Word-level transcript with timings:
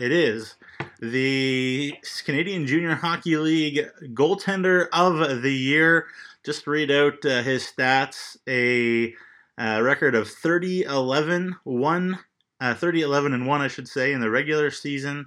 it 0.00 0.12
is 0.12 0.54
the 1.00 1.94
Canadian 2.24 2.66
Junior 2.66 2.94
Hockey 2.94 3.36
League 3.36 3.86
goaltender 4.14 4.88
of 4.92 5.42
the 5.42 5.52
year. 5.52 6.06
Just 6.44 6.66
read 6.66 6.90
out 6.90 7.24
uh, 7.24 7.42
his 7.42 7.64
stats: 7.64 8.36
a 8.48 9.14
uh, 9.58 9.80
record 9.82 10.14
of 10.14 10.28
30, 10.28 10.82
11, 10.82 11.56
1, 11.64 12.18
uh, 12.60 12.74
30, 12.74 13.02
11, 13.02 13.34
and 13.34 13.46
1, 13.46 13.60
I 13.60 13.68
should 13.68 13.88
say, 13.88 14.12
in 14.12 14.20
the 14.20 14.30
regular 14.30 14.70
season. 14.70 15.26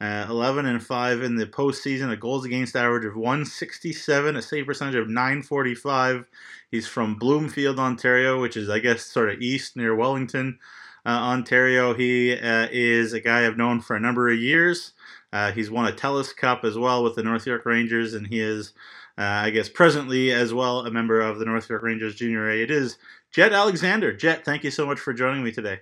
Uh, 0.00 0.26
11 0.28 0.64
and 0.66 0.80
5 0.80 1.22
in 1.22 1.34
the 1.34 1.46
postseason, 1.46 2.12
a 2.12 2.16
goals 2.16 2.44
against 2.44 2.76
average 2.76 3.04
of 3.04 3.16
167, 3.16 4.36
a 4.36 4.42
save 4.42 4.66
percentage 4.66 4.94
of 4.94 5.08
945. 5.08 6.24
He's 6.70 6.86
from 6.86 7.16
Bloomfield, 7.16 7.80
Ontario, 7.80 8.40
which 8.40 8.56
is, 8.56 8.70
I 8.70 8.78
guess, 8.78 9.04
sort 9.04 9.30
of 9.30 9.40
east 9.40 9.76
near 9.76 9.96
Wellington, 9.96 10.60
uh, 11.08 11.10
Ontario. 11.10 11.94
He 11.94 12.34
uh, 12.34 12.68
is 12.70 13.14
a 13.14 13.20
guy 13.20 13.46
I've 13.46 13.56
known 13.56 13.80
for 13.80 13.96
a 13.96 14.00
number 14.00 14.28
of 14.28 14.38
years. 14.38 14.92
Uh, 15.32 15.52
he's 15.52 15.70
won 15.70 15.88
a 15.88 15.92
Telus 15.92 16.36
Cup 16.36 16.64
as 16.64 16.76
well 16.76 17.02
with 17.02 17.14
the 17.14 17.22
North 17.22 17.46
York 17.46 17.64
Rangers, 17.64 18.12
and 18.12 18.26
he 18.26 18.40
is, 18.40 18.74
uh, 19.16 19.22
I 19.22 19.50
guess, 19.50 19.70
presently 19.70 20.32
as 20.32 20.52
well 20.52 20.80
a 20.80 20.90
member 20.90 21.22
of 21.22 21.38
the 21.38 21.46
North 21.46 21.68
York 21.70 21.82
Rangers 21.82 22.14
Junior 22.14 22.50
A. 22.50 22.62
It 22.62 22.70
is 22.70 22.98
Jett 23.32 23.54
Alexander. 23.54 24.12
Jett, 24.12 24.44
thank 24.44 24.64
you 24.64 24.70
so 24.70 24.84
much 24.84 24.98
for 24.98 25.14
joining 25.14 25.42
me 25.42 25.50
today. 25.50 25.80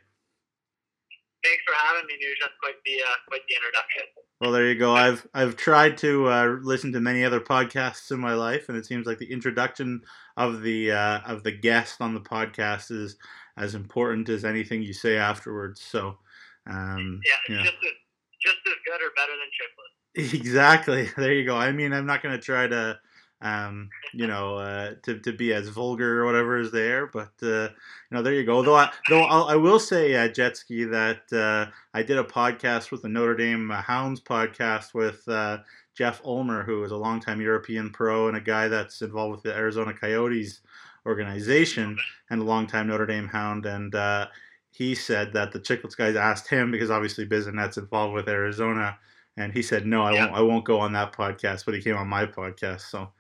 Thanks 1.45 1.63
for 1.67 1.75
having 1.75 2.07
me, 2.07 2.15
Nuge. 2.15 2.41
That's 2.41 2.55
quite 2.61 2.75
the 2.85 2.95
uh, 2.95 3.15
quite 3.29 3.41
the 3.49 3.55
introduction. 3.55 4.03
Well, 4.41 4.53
there 4.53 4.69
you 4.69 4.79
go. 4.79 4.95
I've 4.95 5.27
I've 5.35 5.57
tried 5.57 5.99
to 5.99 6.29
uh, 6.29 6.57
listen 6.63 6.93
to 6.93 7.01
many 7.01 7.25
other 7.25 7.41
podcasts 7.41 8.11
in 8.13 8.21
my 8.21 8.35
life, 8.35 8.69
and 8.69 8.79
it 8.79 8.87
seems 8.87 9.07
like 9.07 9.19
the 9.19 9.33
introduction 9.33 10.03
of 10.37 10.63
the 10.63 10.93
uh, 10.93 11.21
of 11.27 11.43
the 11.43 11.53
guest 11.53 12.01
on 12.01 12.15
the 12.15 12.21
podcast 12.21 12.91
is 12.91 13.17
as 13.57 13.75
important 13.75 14.29
as 14.29 14.45
anything 14.45 14.83
you 14.83 14.93
say 14.93 15.17
afterwards. 15.17 15.81
So, 15.81 16.19
um, 16.67 17.21
yeah, 17.49 17.57
it's 17.57 17.65
just 17.65 17.77
as, 17.85 17.93
just 18.41 18.57
as 18.67 18.75
good 18.85 19.03
or 19.03 19.11
better 19.17 19.33
than 19.33 19.49
Chiclets. 19.51 19.93
Exactly. 20.35 21.09
There 21.17 21.33
you 21.33 21.45
go. 21.45 21.57
I 21.57 21.73
mean, 21.73 21.93
I'm 21.93 22.07
not 22.07 22.23
going 22.23 22.35
to 22.35 22.43
try 22.43 22.67
to 22.67 22.99
um, 23.43 23.91
you 24.15 24.27
know, 24.27 24.57
uh, 24.57 24.95
to, 25.03 25.19
to 25.21 25.33
be 25.33 25.53
as 25.53 25.69
vulgar 25.69 26.23
or 26.23 26.27
whatever 26.27 26.59
is 26.59 26.73
there. 26.73 27.07
But 27.07 27.33
uh, 27.43 27.69
you 27.69 28.13
know, 28.13 28.23
there 28.23 28.33
you 28.33 28.45
go. 28.45 28.63
Though 28.63 28.77
I 28.77 28.91
though 29.09 29.23
I'll, 29.23 29.45
I 29.45 29.57
will 29.57 29.79
say, 29.79 30.15
uh, 30.15 30.29
Jetski, 30.29 30.91
that 30.91 31.37
uh, 31.37 31.71
I 31.93 32.03
did 32.03 32.19
a 32.19 32.25
podcast 32.25 32.91
with 32.91 33.03
the 33.03 33.09
Notre 33.09 33.37
Dame 33.37 33.69
Hounds 33.71 34.21
podcast 34.21 34.95
with 34.95 35.27
uh, 35.29 35.59
Jeff 35.95 36.23
Ulmer, 36.25 36.63
who 36.63 36.83
is 36.85 36.93
a 36.93 36.97
longtime 36.97 37.41
European 37.41 37.91
pro 37.91 38.29
and 38.29 38.37
a 38.37 38.41
guy 38.41 38.69
that's 38.69 39.03
involved 39.03 39.33
with 39.33 39.43
the 39.43 39.57
Arizona 39.57 39.93
Coyotes 39.93 40.61
organization 41.07 41.97
and 42.31 42.43
a 42.43 42.45
longtime 42.45 42.89
Notre 42.89 43.07
Dame 43.07 43.29
Hound. 43.29 43.65
And 43.65 43.95
uh, 43.95 44.27
he 44.71 44.95
said 44.95 45.33
that 45.33 45.53
the 45.53 45.61
Chiclets 45.61 45.97
guys 45.97 46.17
asked 46.17 46.49
him 46.49 46.71
because 46.71 46.91
obviously 46.91 47.27
Bissonnette's 47.27 47.79
involved 47.79 48.15
with 48.15 48.29
Arizona 48.29 48.99
and 49.37 49.53
he 49.53 49.63
said 49.63 49.87
no, 49.87 50.03
I 50.03 50.13
yeah. 50.13 50.25
won't. 50.25 50.37
I 50.37 50.41
won't 50.41 50.65
go 50.65 50.81
on 50.81 50.93
that 50.95 51.13
podcast. 51.13 51.65
But 51.65 51.75
he 51.75 51.83
came 51.83 51.97
on 51.97 52.09
my 52.09 52.27
podcast, 52.27 52.83
so 52.83 53.11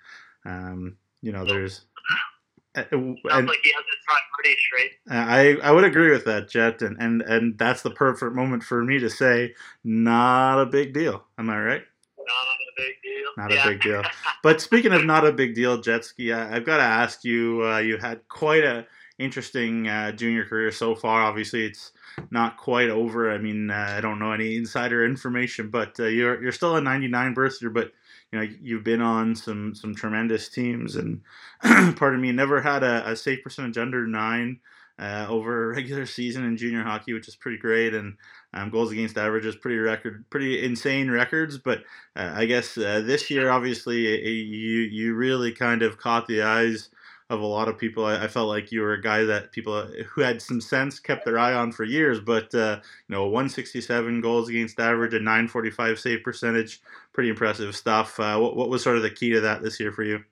um, 0.45 0.97
you 1.23 1.33
know, 1.33 1.45
there's. 1.45 1.83
Sounds 2.75 2.93
and, 2.93 3.48
like 3.48 3.59
he 3.62 3.73
has 3.73 3.84
his 3.87 4.05
priorities 4.05 4.59
straight. 4.67 4.93
I 5.09 5.56
I 5.62 5.73
would 5.73 5.84
agree 5.84 6.11
with 6.11 6.27
that, 6.27 6.48
Jett, 6.48 6.83
and 6.83 6.97
and 7.00 7.23
and 7.23 7.59
that's 7.59 7.83
the 7.83 7.91
perfect 7.91 8.34
moment 8.34 8.62
for 8.62 8.84
me 8.84 8.98
to 8.98 9.09
say, 9.09 9.55
not 9.83 10.61
a 10.61 10.67
big 10.67 10.93
deal. 10.93 11.25
Am 11.39 11.48
I 11.48 11.59
right? 11.59 11.83
Not 12.19 12.27
a 12.27 12.66
big 12.77 12.94
deal. 13.02 13.30
Not 13.36 13.52
yeah. 13.52 13.66
a 13.66 13.70
big 13.70 13.82
deal. 13.82 14.02
But 14.42 14.60
speaking 14.60 14.92
of 14.92 15.05
not 15.05 15.27
a 15.27 15.32
big 15.32 15.55
deal, 15.55 15.78
Jetski, 15.78 16.34
I, 16.34 16.55
have 16.55 16.64
got 16.64 16.78
to 16.78 16.82
ask 16.82 17.24
you. 17.24 17.64
Uh, 17.64 17.78
you 17.78 17.98
had 17.98 18.27
quite 18.28 18.64
a 18.64 18.86
interesting 19.19 19.88
uh, 19.88 20.12
junior 20.12 20.44
career 20.44 20.70
so 20.70 20.94
far. 20.94 21.22
Obviously, 21.22 21.64
it's 21.64 21.92
not 22.30 22.56
quite 22.56 22.88
over. 22.88 23.32
I 23.32 23.38
mean, 23.38 23.70
uh, 23.70 23.94
I 23.97 24.00
don't 24.00 24.19
know 24.19 24.32
any 24.32 24.56
insider 24.56 25.04
information, 25.04 25.70
but 25.70 25.98
uh, 25.98 26.04
you're 26.04 26.42
you're 26.42 26.53
still 26.53 26.76
a 26.76 26.81
99 26.81 27.34
birthday, 27.34 27.69
but 27.69 27.92
you 28.32 28.38
know 28.38 28.47
you've 28.60 28.84
been 28.84 29.03
on 29.03 29.34
some 29.34 29.75
some 29.75 29.94
tremendous 29.94 30.48
teams, 30.48 30.97
and 30.97 31.20
pardon 31.97 32.20
me, 32.20 32.32
never 32.32 32.60
had 32.60 32.82
a, 32.82 33.10
a 33.10 33.16
safe 33.16 33.42
percentage 33.42 33.78
under 33.78 34.06
nine. 34.06 34.60
Uh, 34.98 35.26
over 35.28 35.72
a 35.72 35.75
regular 35.76 36.06
season 36.06 36.42
in 36.42 36.56
junior 36.56 36.82
hockey, 36.82 37.12
which 37.12 37.28
is 37.28 37.36
pretty 37.36 37.59
great, 37.59 37.92
and 37.92 38.16
um, 38.56 38.71
goals 38.71 38.91
against 38.91 39.19
averages, 39.19 39.55
pretty 39.55 39.77
record, 39.77 40.25
pretty 40.31 40.65
insane 40.65 41.11
records. 41.11 41.59
But 41.59 41.81
uh, 42.17 42.33
I 42.34 42.47
guess 42.47 42.78
uh, 42.78 43.03
this 43.05 43.31
year, 43.31 43.50
obviously, 43.50 44.31
you 44.31 44.81
you 44.81 45.15
really 45.15 45.53
kind 45.53 45.83
of 45.83 45.99
caught 45.99 46.27
the 46.27 46.43
eyes 46.43 46.89
of 47.28 47.41
a 47.41 47.47
lot 47.47 47.69
of 47.69 47.77
people. 47.77 48.06
I, 48.06 48.22
I, 48.25 48.28
felt 48.28 48.49
like 48.49 48.71
you 48.71 48.81
were 48.81 48.93
a 48.93 49.03
guy 49.03 49.25
that 49.25 49.50
people 49.50 49.75
uh, 49.75 49.89
who 50.09 50.21
had 50.21 50.41
some 50.41 50.61
sense 50.61 51.00
kept 51.00 51.25
their 51.25 51.37
eye 51.39 51.55
on 51.55 51.72
for 51.72 51.83
years. 51.84 52.21
But 52.21 52.55
uh, 52.55 52.78
you 53.09 53.15
know, 53.15 53.25
167 53.25 54.21
goals 54.21 54.49
against 54.49 54.78
average, 54.81 55.12
a 55.12 55.19
945 55.19 55.99
save 55.99 56.22
percentage, 56.22 56.81
pretty 57.12 57.28
impressive 57.28 57.77
stuff. 57.77 58.19
Uh, 58.19 58.39
what, 58.39 58.56
what 58.56 58.71
was 58.71 58.83
sort 58.83 58.97
of 58.97 59.03
the 59.03 59.11
key 59.11 59.33
to 59.33 59.41
that 59.41 59.62
this 59.62 59.78
year 59.78 59.93
for 59.93 60.05
you? 60.05 60.25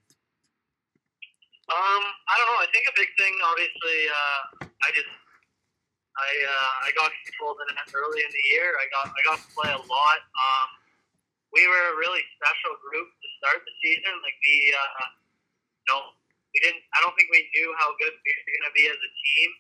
Um, 1.67 1.69
I 1.69 2.39
don't 2.39 2.47
know. 2.47 2.61
I 2.61 2.67
think 2.73 2.87
a 2.89 2.93
big 2.97 3.09
thing, 3.19 3.35
obviously, 3.51 4.09
uh, 4.09 4.67
I 4.83 4.91
just 4.95 5.09
I 6.15 6.31
uh, 6.47 6.75
I 6.87 6.89
got 6.95 7.11
controlled 7.27 7.59
in 7.67 7.75
it 7.75 7.91
early 7.91 8.23
in 8.23 8.31
the 8.31 8.45
year. 8.55 8.71
I 8.79 8.87
got 8.95 9.11
I 9.11 9.21
got 9.27 9.39
to 9.43 9.49
play 9.51 9.71
a 9.75 9.83
lot. 9.83 10.21
Um, 10.23 10.69
we 11.51 11.67
were 11.67 11.85
a 11.91 11.97
really 11.99 12.23
special 12.39 12.75
group 12.83 13.11
to 13.11 13.29
start 13.43 13.63
the 13.63 13.75
season. 13.83 14.15
Like 14.23 14.39
we, 14.43 14.55
uh, 14.75 15.07
you 15.91 15.99
we 16.55 16.59
didn't. 16.63 16.83
I 16.95 17.03
don't 17.03 17.15
think 17.19 17.31
we 17.35 17.51
knew 17.55 17.75
how 17.83 17.95
good 17.99 18.15
we 18.15 18.31
were 18.31 18.47
going 18.47 18.69
to 18.71 18.75
be 18.75 18.87
as 18.91 18.99
a 18.99 19.11
team. 19.11 19.51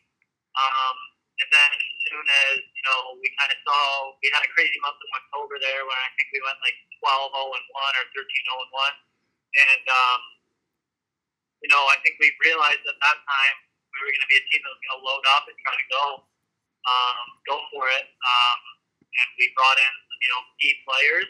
Um, 0.54 0.96
and 1.42 1.50
then 1.50 1.70
as 1.74 1.94
soon 2.06 2.26
as 2.46 2.56
you 2.62 2.84
know, 2.86 3.18
we 3.18 3.26
kind 3.34 3.50
of 3.50 3.58
saw 3.66 4.14
we 4.22 4.30
had 4.30 4.46
a 4.46 4.50
crazy 4.54 4.78
month 4.78 5.02
in 5.02 5.10
October 5.10 5.58
there, 5.58 5.82
where 5.82 5.98
I 5.98 6.10
think 6.14 6.30
we 6.30 6.38
went 6.46 6.58
like 6.62 6.78
12 7.02 7.34
0 7.34 7.58
and 7.58 7.66
one 7.74 7.94
or 7.98 8.06
13 8.14 8.22
0 8.22 8.62
and 8.62 8.72
one, 8.74 8.94
and 9.58 9.84
um, 9.90 10.20
you 11.66 11.70
know, 11.70 11.82
I 11.90 11.98
think 12.06 12.22
we 12.22 12.30
realized 12.46 12.82
at 12.86 12.98
that 13.02 13.18
time 13.26 13.56
we 13.90 13.98
were 14.02 14.12
going 14.14 14.26
to 14.26 14.30
be 14.30 14.38
a 14.38 14.46
team 14.50 14.60
that 14.62 14.70
was 14.70 14.82
going 14.82 14.96
to 14.98 15.02
load 15.02 15.24
up 15.34 15.44
and 15.50 15.56
try 15.62 15.74
to 15.74 15.88
go, 15.90 16.04
um, 16.84 17.24
go 17.48 17.56
for 17.72 17.88
it. 17.90 18.06
Um, 18.06 18.58
and 19.04 19.28
we 19.38 19.50
brought 19.56 19.78
in 19.78 19.94
you 20.20 20.30
know 20.32 20.42
key 20.60 20.74
players. 20.84 21.28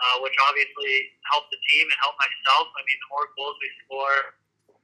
Uh, 0.00 0.16
which 0.24 0.32
obviously 0.48 1.12
helped 1.28 1.52
the 1.52 1.60
team 1.68 1.84
and 1.84 1.98
helped 2.00 2.16
myself. 2.16 2.72
I 2.72 2.80
mean, 2.88 2.98
the 3.04 3.10
more 3.12 3.28
goals 3.36 3.52
we 3.60 3.68
score, 3.84 4.32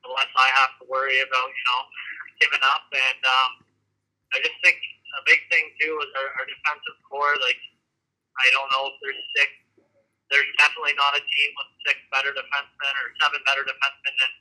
the 0.05 0.13
less 0.13 0.29
I 0.37 0.53
have 0.61 0.77
to 0.77 0.85
worry 0.93 1.19
about, 1.25 1.49
you 1.49 1.65
know, 1.73 1.81
giving 2.45 2.61
up. 2.61 2.85
And 2.93 3.23
um, 3.25 3.51
I 4.37 4.45
just 4.45 4.55
think 4.61 4.77
a 5.17 5.23
big 5.25 5.41
thing 5.49 5.65
too 5.81 5.97
is 6.05 6.11
our, 6.15 6.29
our 6.37 6.47
defensive 6.47 6.99
core. 7.09 7.35
Like, 7.41 7.61
I 8.37 8.47
don't 8.53 8.69
know 8.71 8.93
if 8.93 8.97
there's 9.01 9.23
six. 9.41 9.49
There's 10.29 10.51
definitely 10.59 10.93
not 10.99 11.15
a 11.15 11.23
team 11.23 11.51
with 11.57 11.71
six 11.87 11.97
better 12.11 12.35
defensemen 12.35 12.95
or 12.99 13.07
seven 13.23 13.41
better 13.47 13.63
defensemen 13.65 14.15
than 14.21 14.33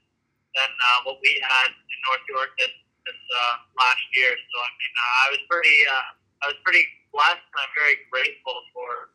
than 0.58 0.72
uh, 0.72 1.00
what 1.06 1.22
we 1.22 1.32
had 1.46 1.70
in 1.72 1.98
North 2.10 2.26
York 2.32 2.52
this 2.58 2.74
this 3.06 3.22
uh, 3.32 3.56
last 3.78 4.06
year. 4.18 4.34
So 4.34 4.56
I 4.60 4.72
mean, 4.76 4.94
uh, 4.98 5.14
I 5.22 5.26
was 5.34 5.42
pretty 5.50 5.78
uh, 5.86 6.08
I 6.42 6.46
was 6.52 6.60
pretty 6.66 6.84
blessed, 7.14 7.46
and 7.46 7.58
I'm 7.62 7.74
very 7.78 7.98
grateful 8.12 8.58
for 8.74 9.14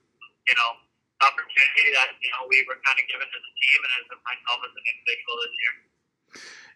you 0.48 0.56
know 0.56 0.70
the 1.20 1.26
opportunity 1.28 1.92
that 1.94 2.14
you 2.22 2.30
know 2.32 2.48
we 2.48 2.62
were 2.66 2.78
kind 2.82 2.98
of 2.98 3.04
given 3.10 3.26
as 3.26 3.42
a 3.42 3.54
team 3.58 3.78
and 3.84 3.92
as 3.98 4.06
myself 4.22 4.58
as 4.64 4.72
an 4.72 4.84
individual 4.88 5.36
this 5.42 5.54
year. 5.60 5.74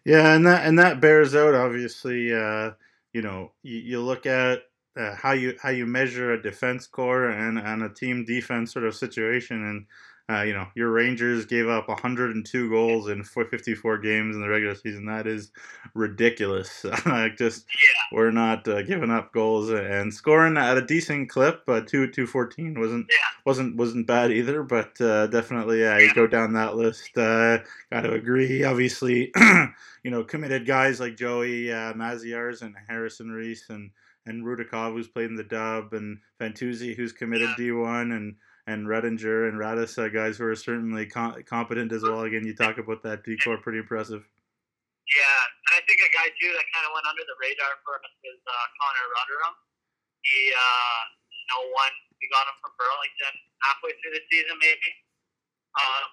Yeah, 0.05 0.27
and 0.37 0.43
that 0.47 0.61
and 0.67 0.77
that 0.79 1.01
bears 1.01 1.35
out 1.35 1.55
obviously. 1.55 2.35
Uh, 2.35 2.77
you 3.15 3.23
know, 3.23 3.53
you, 3.63 3.79
you 3.79 4.01
look 4.01 4.27
at 4.27 4.65
uh, 4.97 5.15
how 5.15 5.33
you 5.33 5.55
how 5.63 5.71
you 5.71 5.87
measure 5.87 6.33
a 6.33 6.43
defense 6.43 6.87
core 6.87 7.31
and, 7.31 7.59
and 7.59 7.83
a 7.83 7.89
team 7.89 8.25
defense 8.25 8.73
sort 8.73 8.85
of 8.85 8.95
situation, 8.95 9.65
and 9.65 9.87
uh, 10.31 10.41
you 10.41 10.55
know, 10.55 10.67
your 10.75 10.91
Rangers 10.91 11.45
gave 11.45 11.69
up 11.69 11.87
102 11.87 12.71
goals 12.71 13.09
in 13.09 13.23
54 13.23 13.99
games 13.99 14.35
in 14.35 14.41
the 14.41 14.49
regular 14.49 14.75
season. 14.75 15.05
That 15.05 15.27
is 15.27 15.51
ridiculous. 15.93 16.87
just 17.37 17.67
yeah. 17.69 18.17
we're 18.17 18.31
not 18.31 18.67
uh, 18.67 18.81
giving 18.83 19.11
up 19.11 19.35
goals 19.35 19.69
and 19.69 20.13
scoring 20.15 20.57
at 20.57 20.79
a 20.79 20.87
decent 20.87 21.29
clip. 21.29 21.67
But 21.67 21.87
two 21.87 22.11
214 22.11 22.81
wasn't 22.81 23.07
yeah. 23.11 23.17
wasn't 23.45 23.77
wasn't 23.77 24.07
bad 24.07 24.33
either. 24.33 24.63
But 24.63 24.99
uh, 24.99 25.27
definitely, 25.27 25.81
yeah, 25.81 25.99
you 25.99 26.15
go 26.15 26.27
down 26.27 26.55
that 26.55 26.75
list. 26.75 27.17
Uh, 27.19 27.59
Got 27.93 28.03
to 28.03 28.13
agree. 28.13 28.65
Obviously, 28.65 29.31
you 30.03 30.11
know, 30.11 30.25
committed 30.25 30.67
guys 30.67 31.01
like 31.01 31.19
Joey 31.19 31.71
uh, 31.71 31.93
Maziarz 31.93 32.63
and 32.63 32.75
Harrison 32.89 33.31
Reese 33.31 33.69
and 33.69 33.91
and 34.25 34.43
Rudakov, 34.43 34.93
who's 34.93 35.09
played 35.09 35.29
in 35.29 35.37
the 35.37 35.45
dub, 35.45 35.93
and 35.93 36.19
Fantuzzi, 36.41 36.97
who's 36.97 37.13
committed 37.13 37.51
yeah. 37.59 37.67
D1, 37.67 38.17
and 38.17 38.37
and 38.67 38.89
Redinger 38.89 39.49
and 39.49 39.61
Radis, 39.61 40.01
uh, 40.01 40.09
guys 40.09 40.41
who 40.41 40.49
are 40.49 40.57
certainly 40.57 41.05
com- 41.05 41.37
competent 41.45 41.93
as 41.93 42.01
well. 42.01 42.25
Again, 42.25 42.49
you 42.49 42.57
talk 42.57 42.81
about 42.81 43.05
that 43.05 43.25
decor, 43.25 43.61
pretty 43.61 43.85
impressive. 43.85 44.25
Yeah, 45.05 45.41
and 45.69 45.73
I 45.77 45.81
think 45.85 46.01
a 46.01 46.11
guy 46.17 46.33
too 46.41 46.49
that 46.49 46.65
kind 46.73 46.89
of 46.89 46.97
went 46.97 47.05
under 47.05 47.25
the 47.29 47.37
radar 47.37 47.77
for 47.85 48.01
us 48.01 48.15
is 48.25 48.41
uh, 48.41 48.67
Connor 48.81 49.07
Rotherham. 49.13 49.55
He, 50.25 50.41
uh, 50.57 51.01
you 51.29 51.47
know, 51.53 51.61
one 51.77 51.95
we 52.17 52.25
got 52.33 52.49
him 52.49 52.57
from 52.65 52.73
Burlington 52.81 53.35
halfway 53.69 53.93
through 54.01 54.17
the 54.17 54.25
season, 54.33 54.57
maybe. 54.57 54.91
Um, 55.77 56.09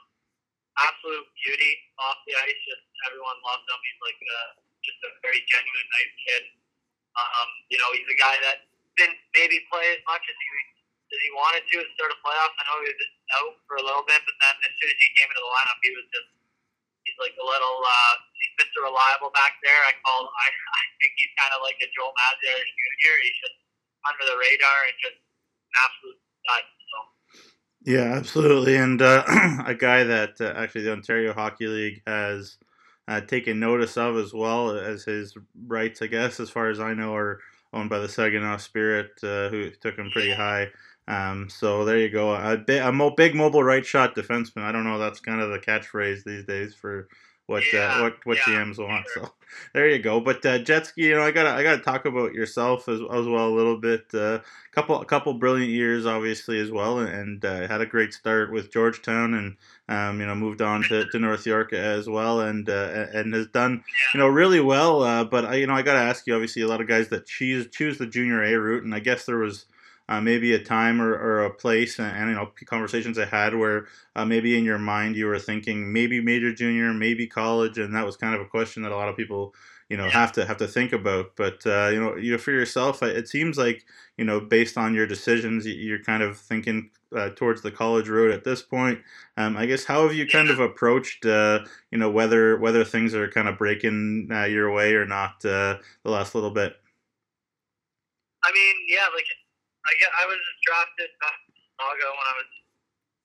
absolute 0.76 1.24
beauty 1.40 1.72
off 2.04 2.20
the 2.28 2.36
ice. 2.36 2.60
Just 2.68 2.84
everyone 3.08 3.40
loves 3.48 3.64
him. 3.64 3.80
He's 3.80 4.02
like 4.04 4.20
a, 4.20 4.40
just 4.84 5.00
a 5.08 5.12
very 5.24 5.40
genuine, 5.48 5.88
nice 5.96 6.14
kid. 6.28 6.44
Um, 7.16 7.50
you 7.72 7.80
know, 7.80 7.88
he's 7.96 8.12
a 8.12 8.20
guy 8.20 8.36
that 8.44 8.68
didn't 9.00 9.20
maybe 9.40 9.64
play 9.72 9.88
as 9.96 10.04
much 10.04 10.24
as 10.28 10.36
he 10.36 10.48
as 11.12 11.20
he 11.20 11.32
wanted 11.36 11.64
to 11.68 11.78
start 11.96 12.16
a 12.16 12.20
playoff. 12.24 12.52
I 12.56 12.62
know 12.68 12.78
he 12.84 12.92
was 12.92 13.12
out 13.36 13.54
for 13.68 13.76
a 13.80 13.86
little 13.86 14.06
bit, 14.08 14.20
but 14.24 14.36
then 14.40 14.56
as 14.64 14.74
soon 14.80 14.90
as 14.90 15.00
he 15.00 15.08
came 15.20 15.28
into 15.28 15.44
the 15.44 15.52
lineup, 15.52 15.80
he 15.84 15.92
was 15.92 16.08
just 16.12 16.30
he's 17.04 17.20
like 17.20 17.36
a 17.36 17.46
little 17.46 17.78
uh, 17.84 18.16
he's 18.40 18.54
Mr. 18.64 18.88
Reliable 18.88 19.32
back 19.36 19.60
there. 19.60 19.82
I 19.88 19.94
call 20.00 20.32
I, 20.32 20.48
I 20.80 20.84
think 21.04 21.12
he's 21.20 21.34
kind 21.36 21.52
of 21.52 21.62
like 21.64 21.78
a 21.84 21.88
Joe 21.92 22.12
Mazier 22.16 22.60
Jr. 22.64 23.16
He's 23.28 23.40
just 23.44 23.58
under 24.08 24.24
the 24.26 24.38
radar 24.40 24.80
and 24.88 24.98
just 25.04 25.20
an 25.20 25.76
absolute 25.78 26.20
stud. 26.42 26.64
So. 26.66 26.98
Yeah, 27.84 28.10
absolutely, 28.16 28.76
and 28.78 29.02
uh, 29.02 29.24
a 29.66 29.76
guy 29.76 30.04
that 30.08 30.40
uh, 30.40 30.54
actually 30.56 30.88
the 30.88 30.94
Ontario 30.94 31.34
Hockey 31.34 31.68
League 31.68 32.02
has 32.06 32.58
uh, 33.08 33.22
taken 33.22 33.60
notice 33.60 33.98
of 33.98 34.18
as 34.18 34.34
well 34.34 34.78
as 34.78 35.04
his 35.04 35.36
rights, 35.68 36.02
I 36.02 36.08
guess, 36.08 36.40
as 36.40 36.50
far 36.50 36.70
as 36.70 36.80
I 36.80 36.94
know, 36.94 37.16
are 37.16 37.40
owned 37.74 37.90
by 37.90 38.00
the 38.00 38.10
Saginaw 38.10 38.58
Spirit, 38.58 39.12
uh, 39.24 39.50
who 39.50 39.72
took 39.82 39.96
him 39.96 40.10
pretty 40.12 40.34
high. 40.34 40.68
Um, 41.12 41.50
so 41.50 41.84
there 41.84 42.00
you 42.00 42.10
go. 42.10 42.34
A, 42.34 42.58
big, 42.58 42.82
a 42.82 42.92
mo- 42.92 43.14
big 43.16 43.36
mobile 43.36 43.64
right 43.64 43.86
shot 43.86 44.16
defenseman. 44.16 44.64
I 44.64 44.72
don't 44.72 44.86
know. 44.86 44.98
That's 44.98 45.20
kind 45.20 45.42
of 45.42 45.50
the 45.50 45.60
catchphrase 45.60 46.24
these 46.24 46.46
days 46.46 46.74
for 46.74 47.10
what 47.48 47.64
uh, 47.64 47.66
yeah, 47.74 47.96
uh, 47.98 48.04
what 48.04 48.26
what 48.26 48.38
yeah, 48.38 48.64
GMs 48.64 48.78
want. 48.78 49.06
Sure. 49.14 49.26
So 49.26 49.34
there 49.74 49.90
you 49.90 50.00
go. 50.00 50.22
But 50.22 50.46
uh, 50.46 50.60
Jetski, 50.60 50.98
you 50.98 51.16
know, 51.16 51.24
I 51.24 51.32
gotta 51.32 51.50
I 51.50 51.64
gotta 51.64 51.82
talk 51.82 52.06
about 52.06 52.34
yourself 52.34 52.88
as, 52.88 53.02
as 53.02 53.28
well 53.28 53.50
a 53.50 53.58
little 53.58 53.78
bit. 53.78 54.06
Uh, 54.14 54.40
couple 54.72 55.02
a 55.02 55.06
couple 55.06 55.34
brilliant 55.34 55.70
years, 55.70 56.06
obviously 56.06 56.60
as 56.60 56.72
well, 56.72 57.00
and 57.00 57.44
uh, 57.44 57.68
had 57.68 57.82
a 57.82 57.86
great 57.86 58.14
start 58.14 58.50
with 58.50 58.72
Georgetown, 58.72 59.34
and 59.34 59.58
um, 59.90 60.22
you 60.22 60.26
know 60.26 60.34
moved 60.34 60.62
on 60.62 60.82
to, 60.84 61.06
to 61.10 61.20
North 61.20 61.46
York 61.46 61.74
as 61.74 62.08
well, 62.08 62.40
and 62.40 62.70
uh, 62.70 63.08
and 63.14 63.34
has 63.34 63.48
done 63.48 63.84
you 64.14 64.20
know 64.22 64.28
really 64.28 64.62
well. 64.62 65.04
Uh, 65.04 65.26
but 65.26 65.44
I 65.44 65.56
you 65.56 65.68
know 65.68 65.74
I 65.74 65.82
gotta 65.82 66.00
ask 66.00 66.26
you, 66.26 66.34
obviously 66.34 66.62
a 66.62 66.68
lot 66.70 66.80
of 66.80 66.88
guys 66.88 67.10
that 67.10 67.26
choose 67.26 67.68
choose 67.70 67.98
the 67.98 68.08
junior 68.08 68.42
A 68.44 68.58
route, 68.58 68.86
and 68.86 68.96
I 68.96 69.00
guess 69.00 69.26
there 69.26 69.40
was 69.40 69.66
uh, 70.12 70.20
maybe 70.20 70.54
a 70.54 70.60
time 70.62 71.02
or, 71.02 71.14
or 71.14 71.46
a 71.46 71.50
place 71.50 71.98
and, 71.98 72.14
and, 72.18 72.30
you 72.30 72.36
know 72.36 72.52
conversations 72.66 73.18
I 73.18 73.26
had 73.26 73.56
where 73.56 73.88
uh, 74.14 74.26
maybe 74.26 74.58
in 74.58 74.66
your 74.66 74.78
mind 74.78 75.16
you 75.16 75.26
were 75.26 75.40
thinking 75.40 75.94
maybe 75.94 76.20
major 76.20 76.54
junior, 76.54 76.94
maybe 76.94 77.28
college, 77.28 77.78
and 77.78 77.96
that 77.96 78.06
was 78.06 78.18
kind 78.18 78.36
of 78.36 78.42
a 78.42 78.46
question 78.46 78.84
that 78.84 78.92
a 78.92 78.96
lot 78.98 79.08
of 79.08 79.16
people 79.16 79.56
you 79.88 79.96
know 79.96 80.10
have 80.10 80.34
to 80.34 80.46
have 80.46 80.58
to 80.58 80.68
think 80.68 80.92
about. 80.92 81.38
But 81.38 81.66
uh, 81.66 81.90
you 81.94 82.02
know, 82.02 82.18
you 82.18 82.32
know, 82.34 82.38
for 82.38 82.52
yourself, 82.52 83.02
it 83.02 83.30
seems 83.30 83.58
like 83.58 83.86
you 84.18 84.26
know 84.26 84.42
based 84.42 84.78
on 84.78 84.94
your 84.94 85.08
decisions, 85.08 85.66
you're 85.66 86.04
kind 86.04 86.24
of 86.24 86.38
thinking 86.38 86.90
uh, 87.16 87.30
towards 87.30 87.62
the 87.62 87.72
college 87.72 88.10
road 88.10 88.32
at 88.32 88.44
this 88.44 88.62
point. 88.62 89.00
Um, 89.38 89.56
I 89.56 89.66
guess 89.66 89.86
how 89.86 90.04
have 90.04 90.14
you 90.14 90.28
kind 90.28 90.50
of 90.50 90.60
approached 90.60 91.26
uh, 91.26 91.60
you 91.90 91.98
know 91.98 92.12
whether 92.12 92.58
whether 92.58 92.84
things 92.84 93.16
are 93.16 93.30
kind 93.30 93.48
of 93.48 93.58
breaking 93.58 94.28
uh, 94.30 94.44
your 94.44 94.74
way 94.74 94.94
or 94.94 95.06
not 95.06 95.46
uh, 95.46 95.78
the 96.04 96.12
last 96.12 96.36
little 96.36 96.52
bit. 96.52 96.76
I 98.44 98.52
mean, 98.52 98.76
yeah, 98.90 99.08
like 99.14 99.26
I 99.82 99.92
get, 99.98 100.10
I 100.14 100.24
was 100.30 100.42
drafted 100.62 101.10
back 101.18 101.40
in 101.50 101.58
Chicago 101.58 102.06
when 102.14 102.28
I 102.30 102.36
was 102.38 102.52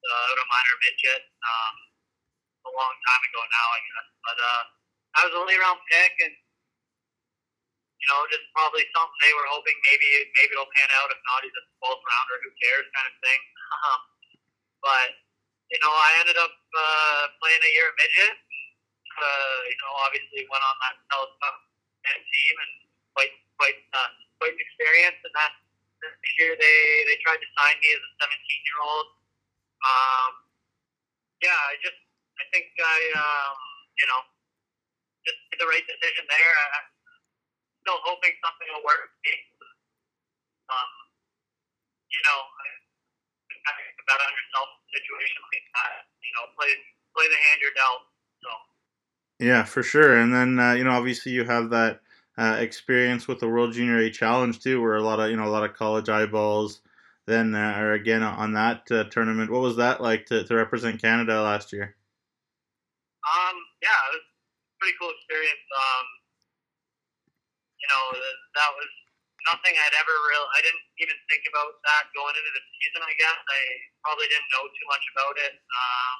uh, 0.07 0.41
of 0.41 0.47
minor 0.49 0.77
midget. 0.87 1.23
Um, 1.43 1.75
a 2.67 2.73
long 2.75 2.95
time 3.07 3.23
ago 3.31 3.41
now, 3.47 3.67
I 3.71 3.81
guess. 3.87 4.09
But 4.27 4.39
uh, 4.39 4.63
I 5.17 5.21
was 5.27 5.35
a 5.39 5.43
late 5.47 5.61
round 5.63 5.81
pick, 5.87 6.15
and 6.27 6.35
you 7.97 8.07
know, 8.13 8.21
just 8.31 8.47
probably 8.53 8.85
something 8.93 9.21
they 9.23 9.35
were 9.35 9.49
hoping 9.51 9.77
maybe 9.87 10.09
maybe 10.37 10.53
it'll 10.55 10.71
pan 10.75 10.91
out. 10.99 11.11
If 11.11 11.21
not, 11.27 11.47
he's 11.47 11.57
a 11.57 11.65
12th 11.83 12.03
rounder. 12.03 12.37
Who 12.43 12.51
cares, 12.59 12.87
kind 12.91 13.09
of 13.09 13.17
thing. 13.23 13.41
Um, 13.67 14.03
but 14.79 15.11
you 15.75 15.79
know, 15.83 15.91
I 15.91 16.23
ended 16.23 16.39
up 16.39 16.55
uh, 16.55 17.23
playing 17.43 17.63
a 17.67 17.71
year 17.75 17.91
at 17.91 17.99
midget. 17.99 18.35
Uh, 19.19 19.59
you 19.67 19.79
know, 19.83 19.93
obviously 20.07 20.47
went 20.47 20.63
on 20.63 20.77
that 20.87 20.97
team 22.15 22.55
and 22.63 22.73
quite 23.11 23.35
quite 23.59 23.79
uh, 23.91 24.11
quite 24.39 24.55
an 24.55 24.63
experience, 24.63 25.19
and 25.27 25.35
that 25.35 25.53
this 26.09 26.33
year 26.39 26.53
they 26.55 26.79
they 27.11 27.17
tried 27.23 27.41
to 27.41 27.49
sign 27.59 27.77
me 27.83 27.89
as 27.93 28.03
a 28.03 28.11
17 28.27 28.69
year 28.69 28.81
old. 28.83 29.09
Um, 29.83 30.33
yeah, 31.43 31.61
I 31.71 31.75
just 31.83 32.01
I 32.39 32.45
think 32.55 32.71
I 32.79 32.99
um, 33.17 33.57
you 33.99 34.07
know 34.09 34.21
just 35.27 35.39
did 35.51 35.59
the 35.59 35.69
right 35.69 35.83
decision 35.83 36.25
there. 36.31 36.55
I'm 36.79 36.87
still 37.83 38.01
hoping 38.07 38.35
something 38.43 38.69
will 38.71 38.87
work. 38.87 39.11
Um, 40.67 40.91
you 42.11 42.21
know, 42.27 42.39
I 43.67 43.71
think 43.79 43.99
about 44.03 44.23
on 44.23 44.33
yourself 44.35 44.69
situation 44.95 45.41
like 45.51 45.67
that. 45.75 46.07
You 46.23 46.33
know, 46.39 46.45
play 46.55 46.71
play 47.15 47.27
the 47.31 47.39
hand 47.51 47.59
you're 47.63 47.77
dealt. 47.77 48.03
So. 48.43 48.51
Yeah, 49.43 49.63
for 49.67 49.83
sure. 49.83 50.17
And 50.17 50.35
then 50.35 50.59
uh, 50.59 50.75
you 50.75 50.85
know, 50.87 50.95
obviously 50.95 51.33
you 51.33 51.45
have 51.45 51.71
that 51.71 52.01
uh, 52.39 52.57
experience 52.61 53.27
with 53.27 53.41
the 53.41 53.49
World 53.49 53.73
Junior 53.73 53.99
A 53.99 54.11
Challenge 54.11 54.59
too, 54.59 54.81
where 54.81 54.97
a 54.97 55.03
lot 55.03 55.21
of 55.21 55.31
you 55.31 55.37
know 55.37 55.47
a 55.47 55.53
lot 55.53 55.69
of 55.69 55.77
college 55.77 56.09
eyeballs 56.09 56.81
then 57.27 57.55
uh, 57.55 57.75
are 57.77 57.93
again 57.93 58.23
on 58.23 58.53
that 58.55 58.87
uh, 58.91 59.05
tournament. 59.11 59.51
What 59.51 59.63
was 59.63 59.77
that 59.77 60.01
like 60.01 60.27
to, 60.27 60.45
to 60.45 60.55
represent 60.55 61.03
Canada 61.03 61.43
last 61.43 61.73
year? 61.73 61.97
Um, 63.27 63.57
yeah, 63.83 63.99
it 64.11 64.13
was 64.15 64.27
pretty 64.79 64.95
cool 65.01 65.11
experience. 65.11 65.67
Um, 65.75 66.07
you 67.83 67.89
know, 67.91 68.05
that 68.55 68.71
was 68.79 68.91
nothing 69.51 69.75
I'd 69.75 69.99
ever 69.99 70.15
really. 70.31 70.51
I 70.55 70.61
didn't 70.63 70.87
even 71.03 71.19
think 71.27 71.43
about 71.51 71.83
that 71.83 72.15
going 72.15 72.35
into 72.39 72.53
the 72.55 72.63
season. 72.79 73.03
I 73.03 73.15
guess 73.19 73.39
I 73.43 73.61
probably 74.07 74.31
didn't 74.31 74.51
know 74.55 74.65
too 74.71 74.87
much 74.87 75.05
about 75.11 75.37
it. 75.43 75.55
Um, 75.59 76.19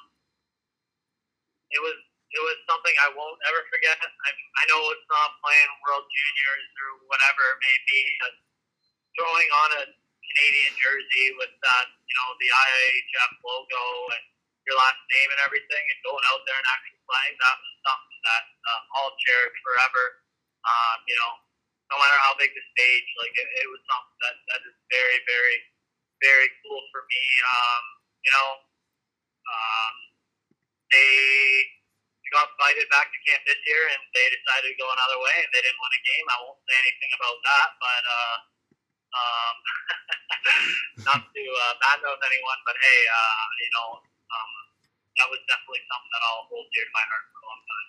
it 1.71 1.81
was 1.83 1.97
it 2.35 2.41
was 2.43 2.57
something 2.67 2.95
I 2.99 3.09
won't 3.15 3.39
ever 3.47 3.63
forget. 3.71 3.95
I, 4.03 4.29
I 4.31 4.63
know 4.67 4.81
it's 4.91 5.07
not 5.07 5.39
playing 5.39 5.71
World 5.87 6.03
Juniors 6.11 6.67
or 6.83 6.89
whatever 7.07 7.43
it 7.55 7.59
may 7.63 7.77
be, 7.87 8.01
but 8.19 8.33
throwing 9.15 9.49
on 9.63 9.69
a 9.79 9.83
Canadian 9.87 10.73
jersey 10.75 11.27
with 11.39 11.53
that, 11.63 11.85
you 11.87 12.15
know, 12.19 12.29
the 12.37 12.49
IIHF 12.51 13.31
logo 13.41 13.83
and 14.11 14.25
your 14.67 14.75
last 14.75 14.99
name 15.07 15.29
and 15.31 15.41
everything, 15.47 15.79
and 15.79 15.99
going 16.03 16.25
out 16.27 16.43
there 16.43 16.59
and 16.59 16.67
actually 16.67 16.99
playing, 17.07 17.35
that 17.39 17.55
was 17.55 17.75
something 17.87 18.19
that 18.27 18.43
uh, 18.67 18.81
I'll 18.99 19.15
cherish 19.23 19.55
forever. 19.63 20.03
Um, 20.67 20.97
you 21.07 21.15
know, 21.15 21.31
no 21.87 21.95
matter 21.95 22.19
how 22.19 22.35
big 22.35 22.51
the 22.51 22.63
stage, 22.75 23.07
like 23.23 23.31
it, 23.39 23.47
it 23.63 23.67
was 23.71 23.79
something 23.87 24.19
that, 24.27 24.35
that 24.51 24.61
is 24.67 24.75
very, 24.91 25.23
very, 25.23 25.57
very 26.19 26.47
cool 26.59 26.83
for 26.91 27.07
me. 27.07 27.23
Um, 27.47 27.83
you 28.27 28.31
know, 28.35 28.49
um, 29.47 29.93
they 30.91 31.76
got 32.33 32.51
invited 32.53 32.87
back 32.91 33.07
to 33.11 33.19
camp 33.27 33.41
this 33.47 33.61
year, 33.67 33.83
and 33.91 34.01
they 34.11 34.25
decided 34.31 34.73
to 34.73 34.79
go 34.79 34.87
another 34.87 35.19
way, 35.21 35.35
and 35.41 35.51
they 35.53 35.61
didn't 35.63 35.79
win 35.79 35.93
a 35.93 36.03
game. 36.03 36.25
I 36.27 36.37
won't 36.43 36.61
say 36.67 36.75
anything 36.77 37.11
about 37.15 37.37
that, 37.43 37.69
but 37.79 38.03
uh, 38.07 38.35
um, 39.17 39.55
not 41.07 41.21
to 41.23 41.43
uh, 41.43 41.73
badmouth 41.81 42.21
anyone, 42.21 42.59
but 42.67 42.77
hey, 42.77 42.99
uh, 43.07 43.43
you 43.63 43.71
know, 43.75 43.89
um, 44.03 44.51
that 45.17 45.27
was 45.31 45.41
definitely 45.47 45.83
something 45.87 46.11
that 46.13 46.23
I'll 46.27 46.45
hold 46.51 46.67
dear 46.73 46.85
to 46.85 46.93
my 46.93 47.05
heart 47.07 47.25
for 47.31 47.39
a 47.39 47.45
long 47.47 47.61
time. 47.63 47.87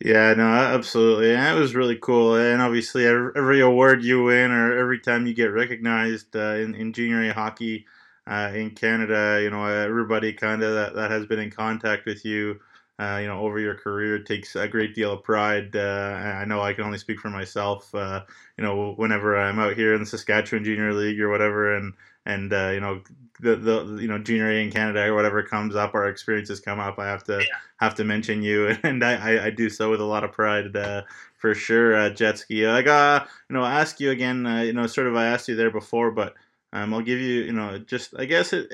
Yeah, 0.00 0.34
no, 0.34 0.46
absolutely. 0.46 1.34
And 1.34 1.56
it 1.56 1.60
was 1.60 1.74
really 1.74 1.98
cool. 1.98 2.36
And 2.36 2.62
obviously, 2.62 3.06
every 3.06 3.60
award 3.60 4.04
you 4.04 4.24
win 4.24 4.50
or 4.52 4.78
every 4.78 5.00
time 5.00 5.26
you 5.26 5.34
get 5.34 5.52
recognized 5.52 6.36
uh, 6.36 6.54
in, 6.54 6.74
in 6.74 6.92
junior 6.92 7.22
A 7.28 7.34
hockey 7.34 7.86
uh, 8.26 8.52
in 8.54 8.70
Canada, 8.70 9.40
you 9.42 9.50
know, 9.50 9.66
everybody 9.66 10.32
kind 10.32 10.62
of 10.62 10.74
that, 10.74 10.94
that 10.94 11.10
has 11.10 11.26
been 11.26 11.40
in 11.40 11.50
contact 11.50 12.06
with 12.06 12.24
you 12.24 12.60
uh, 12.98 13.18
you 13.20 13.28
know, 13.28 13.40
over 13.40 13.60
your 13.60 13.74
career. 13.74 14.16
It 14.16 14.26
takes 14.26 14.56
a 14.56 14.66
great 14.66 14.94
deal 14.94 15.12
of 15.12 15.22
pride. 15.22 15.76
Uh, 15.76 16.34
I 16.40 16.44
know 16.44 16.60
I 16.60 16.72
can 16.72 16.84
only 16.84 16.98
speak 16.98 17.20
for 17.20 17.30
myself. 17.30 17.94
Uh, 17.94 18.24
you 18.56 18.64
know, 18.64 18.94
whenever 18.96 19.38
I'm 19.38 19.58
out 19.58 19.74
here 19.74 19.94
in 19.94 20.00
the 20.00 20.06
Saskatchewan 20.06 20.64
Junior 20.64 20.92
League 20.92 21.20
or 21.20 21.30
whatever, 21.30 21.74
and 21.74 21.92
and 22.26 22.52
uh, 22.52 22.70
you 22.70 22.80
know 22.80 23.00
the 23.40 23.54
the 23.54 23.98
you 24.00 24.08
know 24.08 24.18
junior 24.18 24.50
A 24.50 24.62
in 24.62 24.72
Canada 24.72 25.04
or 25.06 25.14
whatever 25.14 25.42
comes 25.44 25.76
up, 25.76 25.94
our 25.94 26.08
experiences 26.08 26.58
come 26.58 26.80
up. 26.80 26.98
I 26.98 27.06
have 27.06 27.22
to 27.24 27.38
yeah. 27.38 27.56
have 27.76 27.94
to 27.96 28.04
mention 28.04 28.42
you, 28.42 28.76
and 28.82 29.04
I, 29.04 29.46
I, 29.46 29.50
do 29.50 29.70
so 29.70 29.90
with 29.90 30.00
a 30.00 30.04
lot 30.04 30.24
of 30.24 30.32
pride. 30.32 30.76
Uh, 30.76 31.02
for 31.36 31.54
sure, 31.54 31.94
uh, 31.94 32.10
jet 32.10 32.38
ski. 32.38 32.66
I 32.66 32.82
got 32.82 33.28
you 33.48 33.54
know 33.54 33.64
ask 33.64 34.00
you 34.00 34.10
again. 34.10 34.44
you 34.64 34.72
know, 34.72 34.88
sort 34.88 35.06
of 35.06 35.14
I 35.14 35.26
asked 35.26 35.46
you 35.46 35.54
there 35.54 35.70
before, 35.70 36.10
but 36.10 36.34
um, 36.72 36.92
I'll 36.92 37.00
give 37.00 37.20
you 37.20 37.42
you 37.42 37.52
know 37.52 37.78
just 37.78 38.14
I 38.18 38.24
guess 38.24 38.52
it. 38.52 38.72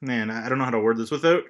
Man, 0.00 0.30
I 0.30 0.48
don't 0.48 0.58
know 0.58 0.64
how 0.64 0.70
to 0.70 0.80
word 0.80 0.96
this 0.96 1.10
without 1.10 1.42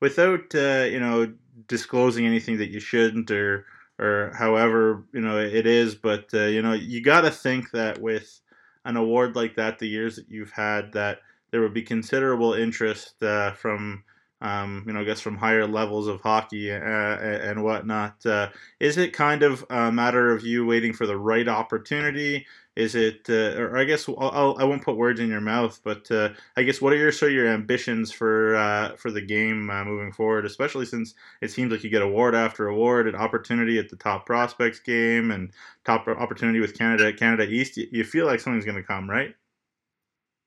without 0.00 0.54
you 0.54 1.00
know 1.00 1.32
disclosing 1.68 2.26
anything 2.26 2.58
that 2.58 2.70
you 2.70 2.80
shouldn't 2.80 3.30
or 3.30 3.66
or 3.98 4.32
however 4.38 5.04
you 5.12 5.20
know 5.20 5.38
it 5.38 5.66
is 5.66 5.94
but 5.94 6.28
uh, 6.34 6.42
you 6.44 6.60
know 6.62 6.72
you 6.72 7.02
got 7.02 7.22
to 7.22 7.30
think 7.30 7.70
that 7.70 8.00
with 8.00 8.40
an 8.84 8.96
award 8.96 9.34
like 9.34 9.56
that 9.56 9.78
the 9.78 9.88
years 9.88 10.16
that 10.16 10.28
you've 10.28 10.50
had 10.52 10.92
that 10.92 11.18
there 11.50 11.60
would 11.60 11.74
be 11.74 11.82
considerable 11.82 12.54
interest 12.54 13.22
uh, 13.22 13.52
from 13.52 14.02
um, 14.42 14.84
you 14.86 14.92
know, 14.92 15.00
I 15.00 15.04
guess 15.04 15.20
from 15.20 15.38
higher 15.38 15.66
levels 15.66 16.06
of 16.08 16.20
hockey 16.20 16.70
uh, 16.70 16.76
and 16.76 17.64
whatnot. 17.64 18.24
Uh, 18.26 18.50
is 18.78 18.98
it 18.98 19.14
kind 19.14 19.42
of 19.42 19.64
a 19.70 19.90
matter 19.90 20.30
of 20.30 20.44
you 20.44 20.66
waiting 20.66 20.92
for 20.92 21.06
the 21.06 21.16
right 21.16 21.48
opportunity? 21.48 22.46
Is 22.76 22.94
it, 22.94 23.26
uh, 23.30 23.58
or 23.58 23.78
I 23.78 23.84
guess 23.84 24.06
I'll, 24.06 24.16
I'll, 24.18 24.56
I 24.58 24.64
will 24.64 24.76
not 24.76 24.84
put 24.84 24.96
words 24.96 25.18
in 25.18 25.28
your 25.28 25.40
mouth, 25.40 25.80
but 25.82 26.10
uh, 26.10 26.30
I 26.58 26.62
guess 26.62 26.80
what 26.80 26.92
are 26.92 26.96
your 26.96 27.10
sort 27.10 27.32
of 27.32 27.34
your 27.34 27.48
ambitions 27.48 28.12
for 28.12 28.54
uh, 28.54 28.94
for 28.96 29.10
the 29.10 29.22
game 29.22 29.70
uh, 29.70 29.84
moving 29.84 30.12
forward? 30.12 30.44
Especially 30.44 30.84
since 30.84 31.14
it 31.40 31.50
seems 31.50 31.72
like 31.72 31.82
you 31.82 31.90
get 31.90 32.02
award 32.02 32.34
after 32.34 32.68
award, 32.68 33.08
an 33.08 33.14
opportunity 33.14 33.78
at 33.78 33.88
the 33.88 33.96
top 33.96 34.26
prospects 34.26 34.78
game, 34.78 35.30
and 35.30 35.52
top 35.84 36.06
opportunity 36.06 36.60
with 36.60 36.76
Canada 36.76 37.12
Canada 37.14 37.48
East. 37.48 37.78
You, 37.78 37.86
you 37.90 38.04
feel 38.04 38.26
like 38.26 38.40
something's 38.40 38.66
going 38.66 38.76
to 38.76 38.82
come, 38.82 39.08
right? 39.08 39.34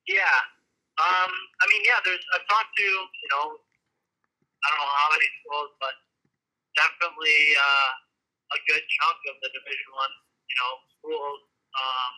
Yeah, 0.07 0.39
I 1.59 1.65
mean, 1.67 1.83
yeah, 1.83 1.99
there's. 2.07 2.23
I've 2.35 2.47
talked 2.47 2.71
to 2.71 2.87
you 2.87 3.29
know, 3.35 3.45
I 3.59 4.65
don't 4.71 4.79
know 4.79 4.95
how 4.95 5.09
many 5.11 5.27
schools, 5.43 5.71
but 5.83 5.95
definitely 6.79 7.39
uh, 7.59 7.91
a 8.55 8.59
good 8.63 8.83
chunk 8.87 9.19
of 9.27 9.35
the 9.43 9.49
Division 9.51 9.89
One, 9.91 10.13
you 10.47 10.55
know, 10.55 10.71
schools. 10.99 11.41
Um, 11.79 12.13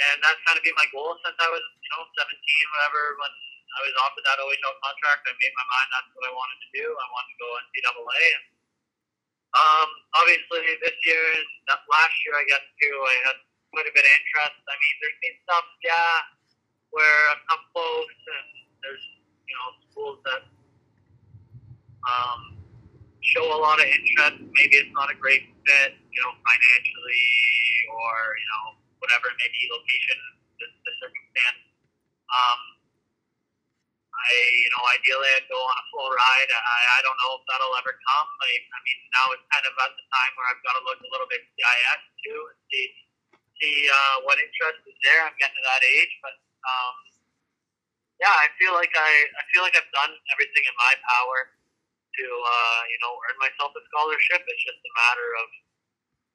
and 0.00 0.16
that's 0.24 0.40
kind 0.46 0.56
of 0.56 0.64
been 0.64 0.76
my 0.78 0.88
goal 0.94 1.12
since 1.20 1.36
I 1.36 1.48
was, 1.50 1.64
you 1.82 1.90
know, 1.92 2.02
17, 2.14 2.30
whatever. 2.72 3.20
When 3.20 3.32
I 3.74 3.80
was 3.84 3.94
offered 4.06 4.24
that 4.24 4.40
OHL 4.40 4.76
contract, 4.80 5.28
I 5.28 5.34
made 5.36 5.54
my 5.54 5.66
mind 5.66 5.88
that's 5.92 6.10
what 6.16 6.24
I 6.24 6.32
wanted 6.32 6.58
to 6.62 6.70
do. 6.72 6.86
I 6.88 7.06
wanted 7.10 7.30
to 7.34 7.38
go 7.38 7.48
NCAA. 7.60 8.22
And, 8.38 8.44
um, 9.50 9.88
obviously, 10.14 10.62
this 10.80 10.96
year, 11.04 11.24
that 11.68 11.82
last 11.90 12.16
year, 12.24 12.38
I 12.38 12.46
guess 12.46 12.64
too, 12.80 12.96
I 12.96 13.14
had 13.28 13.38
quite 13.74 13.86
a 13.90 13.94
bit 13.94 14.06
of 14.06 14.12
interest. 14.14 14.58
I 14.62 14.74
mean, 14.78 14.94
there's 15.02 15.20
been 15.20 15.36
stuff, 15.42 15.66
yeah, 15.82 16.14
where 16.94 17.20
I've 17.34 17.44
come 17.50 17.62
close, 17.74 18.14
and 18.30 18.48
there's 18.82 19.04
you 19.46 19.54
know 19.58 19.68
schools 19.90 20.18
that 20.26 20.42
um, 22.06 22.59
show 23.22 23.44
a 23.44 23.60
lot 23.60 23.78
of 23.80 23.86
interest. 23.86 24.40
Maybe 24.40 24.74
it's 24.80 24.94
not 24.96 25.12
a 25.12 25.16
great 25.16 25.44
fit, 25.64 25.96
you 26.10 26.20
know, 26.24 26.32
financially 26.40 27.28
or 27.92 28.14
you 28.36 28.48
know 28.48 28.64
whatever 29.00 29.32
it 29.32 29.36
may 29.40 29.50
be, 29.52 29.62
location, 29.72 30.18
the, 30.60 30.66
the 30.68 30.92
circumstance. 31.00 31.60
Um, 32.30 32.60
I, 34.12 34.28
you 34.36 34.70
know, 34.76 34.82
ideally 34.92 35.30
I'd 35.32 35.48
go 35.48 35.56
on 35.56 35.76
a 35.80 35.84
full 35.88 36.10
ride. 36.12 36.50
I, 36.52 36.80
I 36.92 37.00
don't 37.00 37.16
know 37.24 37.40
if 37.40 37.42
that'll 37.48 37.72
ever 37.80 37.96
come. 37.96 38.28
I, 38.44 38.50
I 38.52 38.78
mean, 38.84 38.98
now 39.16 39.26
it's 39.32 39.46
kind 39.48 39.64
of 39.64 39.72
at 39.80 39.92
the 39.96 40.04
time 40.12 40.32
where 40.36 40.46
I've 40.52 40.60
got 40.60 40.74
to 40.76 40.82
look 40.84 41.00
a 41.00 41.08
little 41.08 41.28
bit 41.32 41.40
CIS 41.56 42.02
too 42.24 42.40
and 42.52 42.58
see 42.68 42.86
see 43.60 43.76
uh, 43.88 44.24
what 44.24 44.40
interest 44.40 44.84
is 44.88 44.96
there. 45.04 45.24
I'm 45.24 45.36
getting 45.40 45.56
to 45.56 45.64
that 45.68 45.82
age, 45.84 46.12
but 46.24 46.36
um, 46.64 46.94
yeah, 48.20 48.32
I 48.32 48.52
feel 48.60 48.76
like 48.76 48.92
I 48.92 49.10
I 49.36 49.42
feel 49.52 49.64
like 49.64 49.76
I've 49.76 49.92
done 49.92 50.12
everything 50.36 50.64
in 50.68 50.76
my 50.76 50.92
power 51.08 51.59
to 52.16 52.26
uh, 52.26 52.80
you 52.90 52.98
know 53.04 53.12
earn 53.28 53.38
myself 53.38 53.70
a 53.74 53.82
scholarship. 53.90 54.42
It's 54.46 54.64
just 54.66 54.80
a 54.80 54.92
matter 54.98 55.28
of 55.38 55.48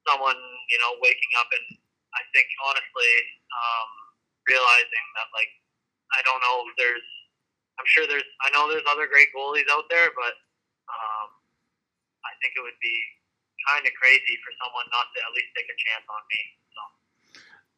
someone 0.07 0.39
you 0.71 0.79
know 0.79 0.95
waking 1.01 1.33
up 1.41 1.49
and 1.51 1.81
I 2.15 2.23
think 2.31 2.47
honestly 2.63 3.13
um, 3.51 3.89
realizing 4.47 5.05
that 5.19 5.27
like 5.35 5.51
I 6.15 6.23
don't 6.23 6.39
know 6.39 6.63
if 6.69 6.73
there's 6.79 7.07
I'm 7.75 7.89
sure 7.91 8.07
there's 8.07 8.27
I 8.45 8.53
know 8.55 8.71
there's 8.71 8.87
other 8.87 9.09
great 9.09 9.29
goalies 9.35 9.67
out 9.67 9.87
there, 9.91 10.11
but 10.15 10.35
um, 10.87 11.27
I 12.23 12.31
think 12.39 12.55
it 12.55 12.63
would 12.63 12.79
be 12.79 12.97
kind 13.71 13.83
of 13.83 13.91
crazy 13.97 14.35
for 14.45 14.51
someone 14.61 14.87
not 14.93 15.09
to 15.11 15.19
at 15.25 15.33
least 15.33 15.51
take 15.57 15.67
a 15.67 15.77
chance 15.77 16.05
on 16.07 16.23
me. 16.31 16.41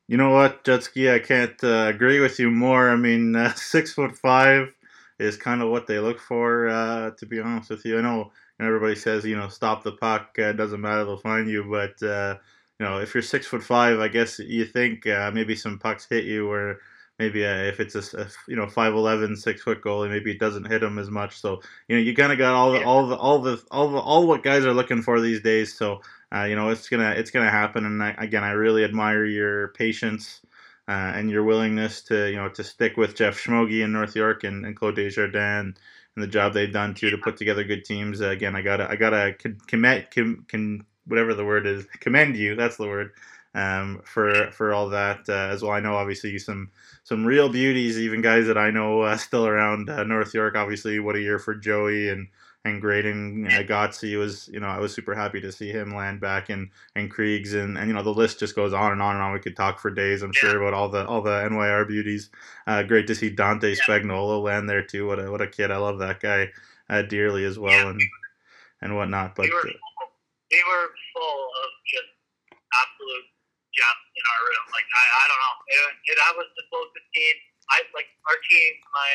You 0.07 0.15
know 0.15 0.29
what, 0.29 0.63
Jetski? 0.63 1.13
I 1.13 1.19
can't 1.19 1.61
uh, 1.61 1.91
agree 1.93 2.21
with 2.21 2.39
you 2.39 2.49
more. 2.49 2.89
I 2.89 2.95
mean, 2.95 3.35
uh, 3.35 3.53
six 3.55 3.93
foot 3.93 4.17
five 4.17 4.69
is 5.19 5.37
kind 5.37 5.61
of 5.61 5.69
what 5.69 5.87
they 5.87 5.99
look 5.99 6.19
for. 6.19 6.67
Uh, 6.67 7.11
to 7.11 7.25
be 7.25 7.39
honest 7.39 7.69
with 7.69 7.85
you, 7.85 7.99
I 7.99 8.01
know 8.01 8.31
everybody 8.59 8.95
says 8.95 9.25
you 9.25 9.37
know 9.37 9.47
stop 9.47 9.83
the 9.83 9.93
puck. 9.93 10.37
Uh, 10.39 10.51
doesn't 10.51 10.81
matter, 10.81 11.05
they'll 11.05 11.17
find 11.17 11.49
you. 11.49 11.63
But 11.63 12.01
uh, 12.05 12.37
you 12.79 12.85
know, 12.85 12.99
if 12.99 13.13
you're 13.13 13.23
six 13.23 13.47
foot 13.47 13.63
five, 13.63 13.99
I 13.99 14.07
guess 14.07 14.39
you 14.39 14.65
think 14.65 15.07
uh, 15.07 15.31
maybe 15.33 15.55
some 15.55 15.79
pucks 15.79 16.07
hit 16.09 16.25
you, 16.25 16.49
or 16.49 16.79
maybe 17.19 17.43
if 17.43 17.79
it's 17.79 17.95
a, 17.95 18.21
a 18.21 18.27
you 18.47 18.55
know 18.55 18.65
5'11", 18.65 19.37
six 19.37 19.61
foot 19.61 19.81
goalie, 19.81 20.09
maybe 20.09 20.31
it 20.31 20.39
doesn't 20.39 20.69
hit 20.69 20.83
him 20.83 20.99
as 20.99 21.09
much. 21.09 21.39
So 21.39 21.61
you 21.87 21.95
know, 21.95 22.01
you 22.01 22.15
kind 22.15 22.31
of 22.31 22.37
got 22.37 22.53
all 22.53 22.71
the 22.71 22.83
all 22.83 23.07
the 23.07 23.15
all 23.15 23.39
the 23.39 23.63
all 23.71 23.89
the 23.89 23.99
all 23.99 24.27
what 24.27 24.43
guys 24.43 24.65
are 24.65 24.73
looking 24.73 25.01
for 25.01 25.19
these 25.21 25.41
days. 25.41 25.73
So 25.73 26.01
uh, 26.33 26.43
you 26.43 26.55
know 26.55 26.69
it's 26.69 26.89
gonna 26.89 27.11
it's 27.11 27.31
gonna 27.31 27.49
happen. 27.49 27.85
And 27.85 28.03
I, 28.03 28.15
again, 28.17 28.43
I 28.43 28.51
really 28.51 28.83
admire 28.83 29.25
your 29.25 29.69
patience 29.69 30.41
uh, 30.87 31.11
and 31.15 31.29
your 31.29 31.43
willingness 31.43 32.01
to 32.03 32.29
you 32.29 32.37
know 32.37 32.49
to 32.49 32.63
stick 32.63 32.97
with 32.97 33.15
Jeff 33.15 33.37
Schmogi 33.37 33.83
in 33.83 33.91
North 33.91 34.15
York 34.15 34.43
and, 34.43 34.65
and 34.65 34.75
Claude 34.75 34.95
Desjardins 34.95 35.75
and 36.15 36.23
the 36.23 36.27
job 36.27 36.53
they've 36.53 36.71
done 36.71 36.95
too 36.95 37.11
to 37.11 37.17
put 37.17 37.37
together 37.37 37.63
good 37.63 37.85
teams. 37.85 38.21
Uh, 38.21 38.29
again, 38.29 38.55
I 38.55 38.61
gotta 38.61 38.89
I 38.89 38.95
gotta 38.95 39.35
commit 39.67 40.11
can, 40.11 40.85
whatever 41.05 41.33
the 41.33 41.45
word 41.45 41.67
is 41.67 41.85
commend 41.99 42.35
you. 42.35 42.55
That's 42.55 42.77
the 42.77 42.87
word. 42.87 43.11
Um, 43.53 44.01
for 44.03 44.51
for 44.51 44.73
all 44.73 44.89
that 44.89 45.29
uh, 45.29 45.49
as 45.51 45.63
well. 45.63 45.71
I 45.71 45.79
know 45.79 45.95
obviously 45.95 46.37
some 46.37 46.69
some 47.03 47.25
real 47.25 47.49
beauties, 47.49 47.99
even 47.99 48.21
guys 48.21 48.47
that 48.47 48.57
I 48.57 48.71
know 48.71 49.01
uh, 49.01 49.17
still 49.17 49.47
around 49.47 49.89
uh, 49.89 50.03
North 50.03 50.33
York. 50.33 50.55
Obviously, 50.55 50.99
what 50.99 51.15
a 51.15 51.21
year 51.21 51.39
for 51.39 51.55
Joey 51.55 52.09
and 52.09 52.27
and 52.67 52.81
Graydon 52.81 53.47
uh, 53.47 53.63
Gotze 53.63 54.17
was, 54.17 54.47
you 54.51 54.59
know, 54.59 54.67
I 54.67 54.79
was 54.79 54.93
super 54.93 55.15
happy 55.15 55.41
to 55.41 55.51
see 55.51 55.71
him 55.71 55.95
land 55.95 56.19
back 56.19 56.49
in 56.49 56.69
and 56.95 57.11
Kriegs 57.11 57.53
and, 57.53 57.77
and 57.77 57.87
you 57.87 57.93
know 57.93 58.03
the 58.03 58.13
list 58.13 58.39
just 58.39 58.55
goes 58.55 58.73
on 58.73 58.91
and 58.91 59.01
on 59.01 59.15
and 59.15 59.23
on. 59.23 59.33
We 59.33 59.39
could 59.39 59.55
talk 59.55 59.79
for 59.79 59.89
days, 59.89 60.21
I'm 60.21 60.33
sure, 60.33 60.61
about 60.61 60.73
all 60.73 60.89
the 60.89 61.05
all 61.07 61.21
the 61.21 61.47
NYR 61.49 61.87
beauties. 61.87 62.29
Uh, 62.67 62.83
great 62.83 63.07
to 63.07 63.15
see 63.15 63.29
Dante 63.29 63.71
yeah. 63.71 63.81
Spagnuolo 63.87 64.41
land 64.41 64.69
there 64.69 64.83
too. 64.83 65.07
What 65.07 65.19
a 65.19 65.31
what 65.31 65.41
a 65.41 65.47
kid! 65.47 65.71
I 65.71 65.77
love 65.77 65.99
that 65.99 66.19
guy 66.19 66.49
uh, 66.89 67.01
dearly 67.01 67.45
as 67.45 67.57
well 67.57 67.89
and 67.89 68.01
and 68.81 68.95
whatnot. 68.95 69.35
But 69.35 69.43
we 69.43 69.51
were, 69.51 69.59
uh, 69.59 70.07
we 70.51 70.61
were 70.67 70.87
full 71.15 71.41
of 71.63 71.69
just 71.89 72.11
absolute 72.53 73.27
gems 73.73 74.07
in 74.13 74.23
our 74.23 74.41
room. 74.45 74.65
Like 74.71 74.87
I, 74.87 75.03
I 75.03 75.23
don't 75.27 75.41
know, 75.41 75.55
it, 75.67 75.79
it, 76.13 76.17
I 76.21 76.31
was 76.37 76.47
the 76.55 76.65
closest 76.69 77.07
team. 77.15 77.35
I 77.71 77.83
like 77.95 78.07
our 78.29 78.39
team. 78.47 78.71
My 78.93 79.11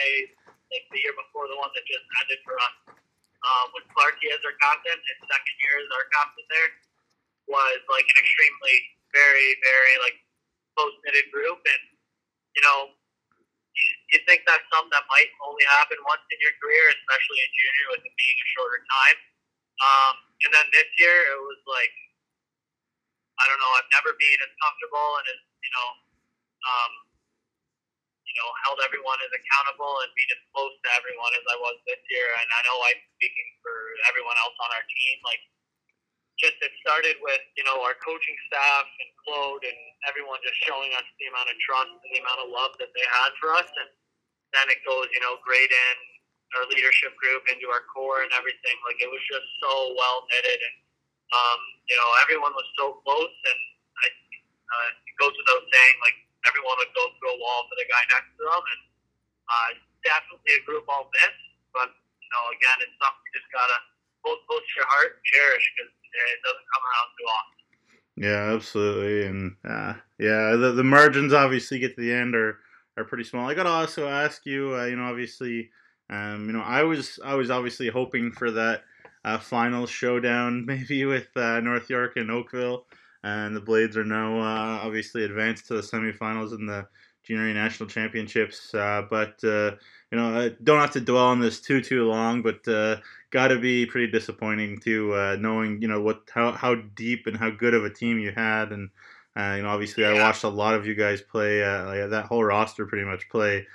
like 0.72 0.88
the 0.88 1.00
year 1.04 1.12
before 1.16 1.48
the 1.52 1.56
one 1.60 1.68
that 1.76 1.84
just 1.84 2.04
ended 2.24 2.40
for 2.48 2.56
us 2.56 2.96
um, 3.42 3.66
with 3.74 3.86
Clarky 3.92 4.30
as 4.30 4.42
our 4.46 4.56
captain, 4.62 4.94
his 4.94 5.18
second 5.26 5.56
year 5.62 5.76
as 5.82 5.90
our 5.92 6.06
captain 6.14 6.46
there, 6.50 6.70
was 7.50 7.80
like 7.90 8.06
an 8.06 8.18
extremely, 8.22 8.76
very, 9.10 9.58
very 9.60 9.94
like 10.02 10.16
close 10.78 10.94
knitted 11.02 11.28
group. 11.34 11.58
And 11.66 11.82
you 12.54 12.62
know, 12.62 12.94
you, 13.74 13.88
you 14.14 14.18
think 14.28 14.46
that's 14.46 14.64
something 14.70 14.92
that 14.94 15.08
might 15.10 15.30
only 15.42 15.66
happen 15.74 15.98
once 16.06 16.24
in 16.30 16.38
your 16.38 16.54
career, 16.62 16.84
especially 16.92 17.40
in 17.42 17.50
junior 17.50 17.86
with 17.96 18.02
it 18.06 18.14
being 18.14 18.38
a 18.38 18.48
shorter 18.54 18.80
time. 18.86 19.18
Um, 19.82 20.14
and 20.46 20.50
then 20.54 20.66
this 20.70 20.88
year, 21.02 21.34
it 21.34 21.40
was 21.42 21.60
like 21.66 21.94
I 23.40 23.44
don't 23.50 23.58
know. 23.58 23.72
I've 23.74 23.90
never 23.90 24.14
been 24.14 24.40
as 24.44 24.52
comfortable 24.62 25.08
and 25.18 25.26
as 25.34 25.40
you 25.42 25.72
know. 25.74 25.88
Um, 26.62 26.92
you 28.32 28.40
know, 28.40 28.50
held 28.64 28.80
everyone 28.80 29.20
as 29.20 29.32
accountable 29.32 29.92
and 30.00 30.10
being 30.16 30.32
as 30.32 30.42
close 30.56 30.72
to 30.72 30.88
everyone 30.96 31.32
as 31.36 31.44
I 31.52 31.56
was 31.60 31.76
this 31.84 32.00
year. 32.08 32.28
And 32.40 32.48
I 32.48 32.60
know 32.64 32.76
I'm 32.80 33.00
speaking 33.20 33.48
for 33.60 33.76
everyone 34.08 34.40
else 34.40 34.56
on 34.56 34.72
our 34.72 34.84
team. 34.88 35.16
Like, 35.20 35.42
just 36.40 36.56
it 36.64 36.72
started 36.80 37.20
with 37.20 37.44
you 37.54 37.64
know 37.68 37.84
our 37.84 37.94
coaching 38.00 38.34
staff 38.48 38.86
and 38.88 39.10
Claude 39.22 39.62
and 39.62 39.78
everyone 40.08 40.40
just 40.42 40.58
showing 40.64 40.90
us 40.96 41.06
the 41.20 41.28
amount 41.28 41.52
of 41.52 41.56
trust 41.60 41.92
and 41.92 42.10
the 42.10 42.20
amount 42.24 42.40
of 42.42 42.48
love 42.50 42.72
that 42.80 42.90
they 42.96 43.06
had 43.06 43.30
for 43.36 43.52
us, 43.54 43.68
and 43.68 43.90
then 44.56 44.66
it 44.72 44.80
goes 44.82 45.06
you 45.12 45.22
know 45.22 45.38
great 45.44 45.70
in 45.70 45.96
our 46.58 46.66
leadership 46.72 47.12
group 47.16 47.44
into 47.48 47.68
our 47.68 47.84
core 47.88 48.24
and 48.24 48.32
everything. 48.34 48.76
Like 48.88 48.98
it 48.98 49.12
was 49.12 49.22
just 49.28 49.46
so 49.60 49.92
well 49.94 50.24
knitted, 50.32 50.60
and 50.60 50.76
um, 51.36 51.60
you 51.86 51.96
know 52.00 52.08
everyone 52.24 52.56
was 52.56 52.68
so 52.80 52.98
close, 53.04 53.36
and 53.46 53.60
I, 54.02 54.06
uh, 54.10 54.88
it 55.06 55.14
goes 55.20 55.36
without 55.36 55.62
saying 55.68 55.96
like 56.00 56.18
everyone 56.46 56.76
would 56.82 56.94
go 56.94 57.04
through 57.18 57.32
a 57.34 57.40
wall 57.40 57.66
for 57.70 57.76
the 57.78 57.86
guy 57.86 58.02
next 58.10 58.30
to 58.38 58.42
them, 58.42 58.64
and 58.64 58.82
uh, 59.48 59.70
definitely 60.02 60.52
a 60.58 60.62
group 60.66 60.84
I'll 60.90 61.10
miss. 61.10 61.36
But 61.74 61.90
you 61.92 62.30
know, 62.30 62.44
again, 62.54 62.78
it's 62.82 62.96
something 62.98 63.22
you 63.26 63.32
just 63.38 63.50
gotta 63.50 63.78
hold 64.26 64.38
close 64.46 64.62
to 64.62 64.74
your 64.78 64.88
heart 64.90 65.18
and 65.18 65.24
cherish 65.26 65.64
because 65.74 65.90
it 65.90 66.40
doesn't 66.42 66.68
come 66.68 66.84
around 66.86 67.08
too 67.14 67.28
often. 67.30 67.58
Yeah, 68.12 68.42
absolutely, 68.54 69.18
and 69.26 69.56
uh, 69.64 69.94
yeah, 70.18 70.56
the 70.58 70.72
the 70.76 70.86
margins 70.86 71.32
obviously 71.32 71.78
get 71.78 71.96
to 71.96 72.02
the 72.02 72.12
end 72.12 72.34
are 72.34 72.58
are 72.96 73.04
pretty 73.04 73.24
small. 73.24 73.48
I 73.48 73.54
gotta 73.54 73.72
also 73.72 74.08
ask 74.08 74.44
you, 74.44 74.74
uh, 74.76 74.84
you 74.86 74.96
know, 74.96 75.08
obviously, 75.08 75.70
um, 76.10 76.46
you 76.46 76.52
know, 76.52 76.62
I 76.62 76.82
was 76.82 77.18
I 77.24 77.34
was 77.34 77.50
obviously 77.50 77.88
hoping 77.88 78.32
for 78.32 78.50
that 78.50 78.82
uh, 79.24 79.38
final 79.38 79.86
showdown, 79.86 80.66
maybe 80.66 81.04
with 81.04 81.28
uh, 81.36 81.60
North 81.60 81.88
York 81.88 82.16
and 82.16 82.30
Oakville 82.30 82.86
and 83.24 83.54
the 83.54 83.60
Blades 83.60 83.96
are 83.96 84.04
now 84.04 84.38
uh, 84.40 84.80
obviously 84.84 85.24
advanced 85.24 85.66
to 85.68 85.74
the 85.74 85.80
semifinals 85.80 86.52
in 86.52 86.66
the 86.66 86.86
junior 87.22 87.52
national 87.54 87.88
championships. 87.88 88.74
Uh, 88.74 89.02
but 89.08 89.42
uh, 89.44 89.72
you 90.10 90.18
know, 90.18 90.38
I 90.38 90.50
don't 90.62 90.80
have 90.80 90.92
to 90.92 91.00
dwell 91.00 91.26
on 91.26 91.40
this 91.40 91.60
too 91.60 91.80
too 91.80 92.04
long, 92.08 92.42
but 92.42 92.66
uh, 92.68 92.96
got 93.30 93.48
to 93.48 93.58
be 93.58 93.86
pretty 93.86 94.10
disappointing 94.10 94.78
too, 94.78 95.14
uh, 95.14 95.36
knowing 95.38 95.80
you 95.80 95.88
know 95.88 96.00
what 96.00 96.22
how 96.32 96.52
how 96.52 96.74
deep 96.74 97.26
and 97.26 97.36
how 97.36 97.50
good 97.50 97.74
of 97.74 97.84
a 97.84 97.90
team 97.90 98.18
you 98.18 98.32
had, 98.32 98.72
and 98.72 98.90
uh, 99.36 99.54
you 99.56 99.62
know, 99.62 99.68
obviously 99.68 100.04
I 100.04 100.14
watched 100.14 100.44
a 100.44 100.48
lot 100.48 100.74
of 100.74 100.86
you 100.86 100.94
guys 100.94 101.22
play, 101.22 101.64
like 101.64 102.10
that 102.10 102.26
whole 102.26 102.44
roster 102.44 102.86
pretty 102.86 103.04
much 103.06 103.28
play. 103.30 103.66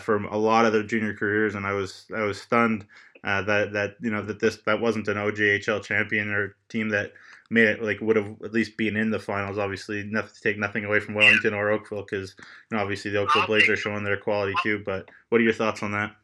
from 0.00 0.24
a 0.26 0.36
lot 0.36 0.64
of 0.64 0.72
their 0.72 0.82
junior 0.82 1.14
careers, 1.14 1.54
and 1.54 1.66
I 1.66 1.72
was 1.72 2.06
I 2.16 2.22
was 2.22 2.40
stunned 2.40 2.86
that 3.22 3.72
that 3.72 3.96
you 4.00 4.10
know 4.10 4.22
that 4.22 4.40
this 4.40 4.58
that 4.66 4.80
wasn't 4.80 5.08
an 5.08 5.18
OJHL 5.18 5.84
champion 5.84 6.30
or 6.30 6.56
team 6.68 6.88
that 6.88 7.12
made 7.50 7.68
it 7.68 7.82
like 7.82 8.00
would 8.00 8.16
have 8.16 8.36
at 8.42 8.52
least 8.52 8.76
been 8.76 8.96
in 8.96 9.10
the 9.10 9.18
finals. 9.18 9.58
Obviously, 9.58 10.04
nothing 10.04 10.32
to 10.34 10.40
take 10.40 10.58
nothing 10.58 10.84
away 10.84 11.00
from 11.00 11.14
Wellington 11.14 11.54
or 11.54 11.70
Oakville 11.70 12.06
because 12.08 12.34
you 12.38 12.76
know, 12.76 12.82
obviously 12.82 13.10
the 13.10 13.18
Oakville 13.18 13.46
Blades 13.46 13.68
are 13.68 13.76
showing 13.76 14.04
their 14.04 14.16
quality 14.16 14.54
too. 14.62 14.82
But 14.84 15.08
what 15.28 15.40
are 15.40 15.44
your 15.44 15.52
thoughts 15.52 15.82
on 15.82 15.92
that? 15.92 16.14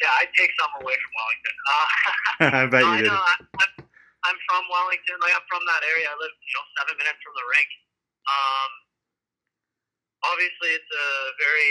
Yeah, 0.00 0.10
I 0.18 0.26
take 0.34 0.50
some 0.58 0.82
away 0.82 0.94
from 0.98 1.12
Wellington. 1.14 1.56
Uh, 1.70 1.86
I 2.58 2.66
bet 2.66 2.82
you 2.88 2.90
I 2.90 3.00
did. 3.02 3.12
I'm, 3.14 3.42
I'm 4.26 4.38
from 4.50 4.62
Wellington. 4.68 5.16
Like 5.22 5.34
I'm 5.34 5.46
from 5.48 5.64
that 5.64 5.82
area. 5.86 6.10
I 6.10 6.16
live, 6.18 6.34
you 6.34 6.54
know, 6.58 6.64
seven 6.82 6.94
minutes 6.98 7.20
from 7.22 7.34
the 7.38 7.46
rink. 7.48 7.70
Um, 8.26 8.70
obviously, 10.28 10.74
it's 10.74 10.92
a 10.92 11.06
very 11.40 11.70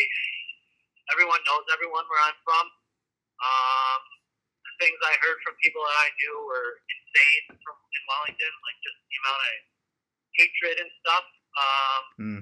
everyone 1.11 1.43
knows 1.43 1.67
everyone 1.75 2.07
where 2.07 2.23
I'm 2.23 2.39
from. 2.47 2.65
Um, 3.41 4.01
things 4.81 4.97
I 5.05 5.13
heard 5.21 5.37
from 5.45 5.53
people 5.61 5.85
that 5.85 5.97
I 6.01 6.09
knew 6.17 6.35
were 6.49 6.69
insane 6.89 7.45
from 7.61 7.77
in 7.77 8.01
Wellington, 8.09 8.53
like 8.65 8.77
just 8.81 8.97
the 9.05 9.15
amount 9.21 9.41
of 9.45 9.55
hatred 10.41 10.75
and 10.81 10.89
stuff. 11.05 11.25
Um, 11.53 12.03
Mm. 12.17 12.41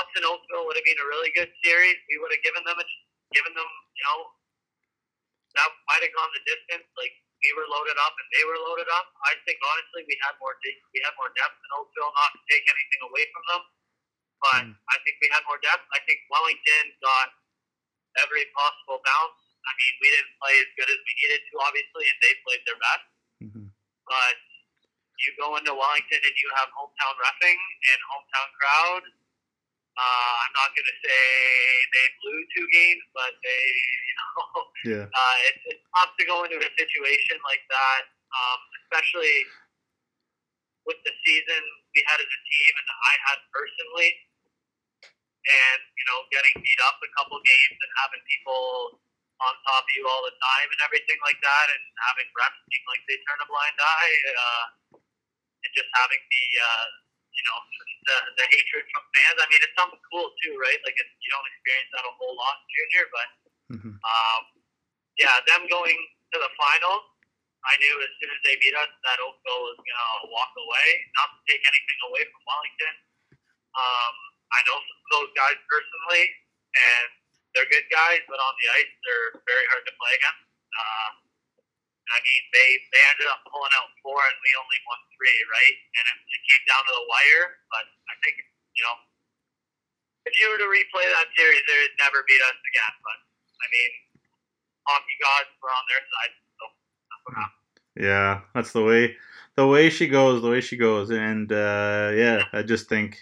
us 0.00 0.08
and 0.16 0.24
Oakville 0.24 0.64
would 0.64 0.76
have 0.80 0.88
been 0.88 0.96
a 1.04 1.08
really 1.12 1.28
good 1.36 1.52
series. 1.60 1.98
We 2.08 2.16
would 2.24 2.32
have 2.32 2.40
given 2.40 2.64
them 2.64 2.78
a, 2.80 2.86
given 3.36 3.52
them, 3.52 3.68
you 3.92 4.04
know, 4.08 4.18
that 5.58 5.68
might 5.92 6.00
have 6.00 6.14
gone 6.16 6.32
the 6.32 6.40
distance. 6.48 6.88
Like 6.96 7.12
we 7.44 7.50
were 7.58 7.68
loaded 7.68 7.98
up 8.00 8.14
and 8.16 8.28
they 8.32 8.44
were 8.48 8.56
loaded 8.56 8.88
up. 8.88 9.12
I 9.28 9.36
think 9.44 9.60
honestly 9.60 10.08
we 10.08 10.16
had 10.24 10.32
more 10.40 10.56
de- 10.64 10.80
we 10.96 11.04
had 11.04 11.12
more 11.20 11.28
depth 11.36 11.58
than 11.60 11.70
Oakville. 11.76 12.12
Not 12.16 12.32
to 12.32 12.40
take 12.48 12.64
anything 12.64 13.00
away 13.04 13.24
from 13.36 13.44
them, 13.52 13.62
but 14.40 14.62
Mm. 14.64 14.74
I 14.88 14.96
think 15.04 15.14
we 15.20 15.28
had 15.28 15.44
more 15.44 15.58
depth. 15.60 15.84
I 15.92 16.00
think 16.08 16.24
Wellington 16.32 16.84
got 17.04 17.28
every 18.24 18.46
possible 18.56 19.02
bounce. 19.04 19.41
I 19.62 19.70
mean, 19.78 19.92
we 20.02 20.08
didn't 20.10 20.34
play 20.42 20.54
as 20.58 20.70
good 20.74 20.90
as 20.90 20.98
we 20.98 21.12
needed 21.22 21.40
to, 21.46 21.54
obviously, 21.62 22.04
and 22.10 22.18
they 22.22 22.32
played 22.42 22.62
their 22.66 22.80
best. 22.82 23.06
Mhm. 23.46 23.64
But 24.06 24.36
you 25.22 25.30
go 25.38 25.54
into 25.56 25.70
Wellington 25.74 26.18
and 26.22 26.36
you 26.36 26.48
have 26.58 26.68
hometown 26.74 27.14
refing 27.22 27.58
and 27.94 27.98
hometown 28.10 28.48
crowd. 28.58 29.04
Uh, 29.92 30.34
I'm 30.42 30.54
not 30.56 30.72
going 30.74 30.88
to 30.88 30.98
say 31.04 31.20
they 31.92 32.06
blew 32.24 32.38
two 32.56 32.66
games, 32.72 33.04
but 33.12 33.32
they, 33.44 33.64
you 34.08 34.14
know, 34.18 34.34
Yeah. 34.88 35.06
uh, 35.12 35.36
it's, 35.52 35.62
it's 35.76 35.84
tough 35.94 36.16
to 36.16 36.24
go 36.24 36.42
into 36.48 36.58
a 36.58 36.70
situation 36.80 37.36
like 37.44 37.62
that, 37.70 38.02
um, 38.34 38.60
especially 38.82 39.46
with 40.88 40.98
the 41.06 41.12
season 41.22 41.62
we 41.94 42.00
had 42.08 42.18
as 42.18 42.26
a 42.26 42.40
team 42.48 42.72
and 42.74 42.88
I 42.90 43.14
had 43.30 43.38
personally. 43.52 44.10
And, 45.42 45.80
you 45.98 46.04
know, 46.06 46.18
getting 46.30 46.54
beat 46.62 46.80
up 46.86 46.96
a 47.02 47.10
couple 47.18 47.36
games 47.42 47.78
and 47.78 47.92
having 47.98 48.22
people 48.30 49.01
on 49.48 49.52
top 49.66 49.82
of 49.82 49.92
you 49.98 50.06
all 50.06 50.22
the 50.22 50.34
time 50.38 50.68
and 50.70 50.80
everything 50.86 51.18
like 51.26 51.38
that, 51.42 51.66
and 51.74 51.82
having 52.06 52.28
refs 52.38 52.60
seem 52.70 52.82
like 52.86 53.02
they 53.10 53.18
turn 53.26 53.38
a 53.42 53.48
blind 53.50 53.76
eye, 53.78 54.14
uh, 54.38 54.64
and 55.62 55.72
just 55.74 55.90
having 55.98 56.22
the, 56.22 56.44
uh, 56.58 56.86
you 57.32 57.44
know, 57.48 57.58
the, 58.06 58.16
the 58.38 58.46
hatred 58.54 58.84
from 58.92 59.04
fans. 59.14 59.38
I 59.40 59.46
mean, 59.50 59.62
it's 59.62 59.76
something 59.78 60.02
cool 60.10 60.30
too, 60.42 60.54
right? 60.58 60.78
Like, 60.86 60.94
it's, 60.98 61.14
you 61.22 61.30
don't 61.30 61.48
experience 61.54 61.90
that 61.94 62.04
a 62.06 62.12
whole 62.18 62.34
lot 62.38 62.56
in 62.62 62.66
junior, 62.70 63.06
but 63.10 63.28
Mhm. 63.72 63.94
um, 63.96 64.42
yeah, 65.16 65.40
them 65.48 65.64
going 65.68 65.96
to 65.96 66.36
the 66.38 66.50
finals, 66.60 67.04
I 67.64 67.78
knew 67.78 67.94
as 68.02 68.10
soon 68.18 68.30
as 68.34 68.40
they 68.42 68.58
beat 68.58 68.74
us 68.74 68.90
that 69.06 69.22
Oakville 69.22 69.62
was 69.70 69.78
going 69.78 69.86
to 69.94 70.28
walk 70.34 70.50
away. 70.58 70.86
Not 71.14 71.30
to 71.30 71.38
take 71.46 71.62
anything 71.62 71.98
away 72.10 72.26
from 72.26 72.42
Wellington. 72.42 72.94
Um, 73.78 74.14
I 74.52 74.60
know 74.66 74.76
some 74.76 74.98
of 74.98 75.08
those 75.14 75.30
guys 75.38 75.56
personally, 75.70 76.24
and 76.74 77.08
good 77.72 77.88
guys, 77.88 78.20
but 78.28 78.36
on 78.36 78.52
the 78.60 78.68
ice, 78.76 78.92
they're 79.00 79.40
very 79.48 79.66
hard 79.72 79.84
to 79.88 79.94
play 79.96 80.12
against. 80.12 80.44
Uh, 80.72 81.10
I 82.12 82.18
mean, 82.20 82.42
they, 82.52 82.68
they 82.92 83.02
ended 83.08 83.28
up 83.32 83.40
pulling 83.48 83.72
out 83.80 83.88
four, 84.04 84.20
and 84.20 84.36
we 84.44 84.50
only 84.60 84.78
won 84.84 85.00
three, 85.16 85.38
right? 85.48 85.76
And 85.96 86.04
it, 86.12 86.18
it 86.20 86.40
came 86.44 86.64
down 86.68 86.84
to 86.84 86.92
the 86.92 87.06
wire, 87.08 87.56
but 87.72 87.88
I 88.12 88.14
think, 88.20 88.36
you 88.76 88.82
know, 88.84 88.96
if 90.28 90.36
you 90.36 90.52
were 90.52 90.60
to 90.60 90.68
replay 90.68 91.08
that 91.08 91.32
series, 91.32 91.64
they 91.64 91.78
would 91.80 91.96
never 91.96 92.20
beat 92.28 92.42
us 92.44 92.58
again. 92.60 92.94
But 93.00 93.18
I 93.58 93.66
mean, 93.72 93.90
hockey 94.84 95.16
gods 95.18 95.50
were 95.64 95.72
on 95.72 95.84
their 95.88 96.04
side, 96.04 96.34
so. 96.60 96.64
Yeah, 97.96 98.40
that's 98.54 98.72
the 98.72 98.84
way 98.84 99.16
the 99.56 99.66
way 99.66 99.90
she 99.90 100.08
goes, 100.08 100.42
the 100.42 100.50
way 100.50 100.60
she 100.60 100.76
goes, 100.76 101.10
and 101.10 101.50
uh, 101.52 102.10
yeah, 102.14 102.44
I 102.52 102.62
just 102.62 102.88
think, 102.88 103.18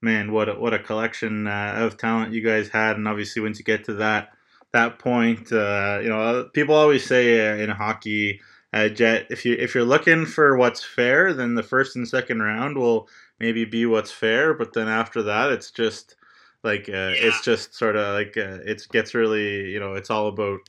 man, 0.00 0.32
what 0.32 0.48
a, 0.48 0.54
what 0.54 0.74
a 0.74 0.78
collection 0.78 1.46
uh, 1.46 1.74
of 1.76 1.96
talent 1.96 2.32
you 2.32 2.42
guys 2.42 2.68
had, 2.68 2.96
and 2.96 3.08
obviously 3.08 3.42
once 3.42 3.58
you 3.58 3.64
get 3.64 3.84
to 3.84 3.94
that 3.94 4.30
that 4.72 4.98
point, 4.98 5.50
uh, 5.50 5.98
you 6.02 6.10
know, 6.10 6.48
people 6.52 6.74
always 6.74 7.04
say 7.04 7.50
uh, 7.50 7.56
in 7.56 7.70
hockey, 7.70 8.40
uh, 8.72 8.88
Jett, 8.88 9.26
if 9.30 9.44
you 9.44 9.54
if 9.58 9.74
you're 9.74 9.84
looking 9.84 10.26
for 10.26 10.56
what's 10.56 10.84
fair, 10.84 11.32
then 11.32 11.54
the 11.54 11.62
first 11.62 11.96
and 11.96 12.06
second 12.06 12.42
round 12.42 12.76
will 12.76 13.08
maybe 13.40 13.64
be 13.64 13.86
what's 13.86 14.10
fair, 14.10 14.52
but 14.52 14.74
then 14.74 14.88
after 14.88 15.22
that, 15.22 15.50
it's 15.50 15.70
just 15.70 16.16
like 16.62 16.88
uh, 16.88 17.14
it's 17.16 17.42
just 17.42 17.74
sort 17.74 17.96
of 17.96 18.14
like 18.14 18.36
uh, 18.36 18.58
it 18.66 18.86
gets 18.92 19.14
really, 19.14 19.70
you 19.70 19.80
know, 19.80 19.94
it's 19.94 20.10
all 20.10 20.28
about 20.28 20.60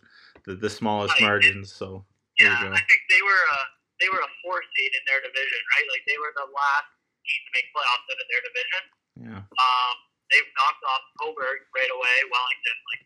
the, 0.46 0.56
the 0.56 0.70
smallest 0.70 1.20
margins. 1.22 1.74
So 1.74 2.06
Yeah. 2.40 2.56
I 2.56 2.80
think 2.88 3.02
they 3.10 3.22
were 3.22 3.44
a 3.52 3.60
they 4.00 4.08
were 4.08 4.24
a 4.24 4.32
four 4.46 4.62
seed 4.64 4.92
in 4.96 5.04
their 5.06 5.20
division, 5.20 5.60
right? 5.76 5.88
Like 5.92 6.04
they 6.08 6.16
were 6.16 6.32
the 6.40 6.48
last 6.56 6.90
team 7.28 7.42
to 7.44 7.52
make 7.52 7.68
playoffs 7.76 8.08
out 8.08 8.16
of 8.16 8.28
their 8.32 8.44
division. 8.48 8.82
Yeah. 9.20 9.44
Um, 9.44 9.96
they've 10.32 10.52
knocked 10.56 10.84
off 10.88 11.04
Cobourg 11.20 11.68
right 11.76 11.92
away. 11.92 12.16
Wellington, 12.32 12.78
like 12.94 13.04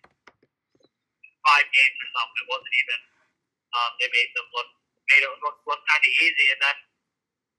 five 1.41 1.67
games 1.73 1.97
or 1.99 2.10
something. 2.13 2.39
It 2.45 2.49
wasn't 2.49 2.76
even. 2.86 2.99
Um, 3.73 3.91
they 3.97 4.10
made 4.13 4.30
them 4.38 4.47
look 4.54 4.69
made 5.12 5.26
it 5.26 5.34
look, 5.43 5.58
look 5.67 5.82
kind 5.89 5.99
of 5.99 6.13
easy, 6.21 6.47
and 6.54 6.62
then 6.63 6.78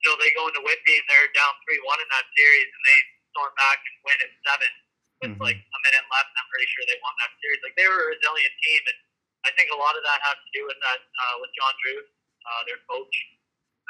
so 0.06 0.14
they 0.20 0.30
go 0.32 0.46
into 0.48 0.62
Whitby 0.64 0.94
and 0.96 1.06
they're 1.10 1.28
down 1.36 1.52
three 1.66 1.80
one 1.84 1.98
in 2.00 2.08
that 2.14 2.26
series, 2.38 2.68
and 2.70 2.82
they 2.86 2.98
storm 3.34 3.52
back 3.58 3.78
and 3.82 3.94
win 4.06 4.18
at 4.22 4.32
seven 4.46 4.72
with 5.20 5.32
Mhm. 5.36 5.42
like 5.42 5.58
a 5.58 5.78
minute 5.84 6.06
left. 6.08 6.30
And 6.30 6.38
I'm 6.38 6.48
pretty 6.54 6.68
sure 6.70 6.84
they 6.86 7.00
won 7.02 7.14
that 7.20 7.32
series. 7.42 7.60
Like 7.66 7.74
they 7.76 7.88
were 7.90 7.98
a 7.98 8.08
resilient 8.14 8.54
team, 8.62 8.82
and 8.86 8.98
I 9.44 9.50
think 9.58 9.68
a 9.74 9.78
lot 9.78 9.98
of 9.98 10.02
that 10.06 10.20
has 10.22 10.38
to 10.38 10.50
do 10.54 10.62
with 10.64 10.78
that 10.80 11.00
uh, 11.02 11.34
with 11.42 11.50
John 11.58 11.74
Druce, 11.82 12.10
uh, 12.46 12.62
their 12.70 12.78
coach. 12.86 13.16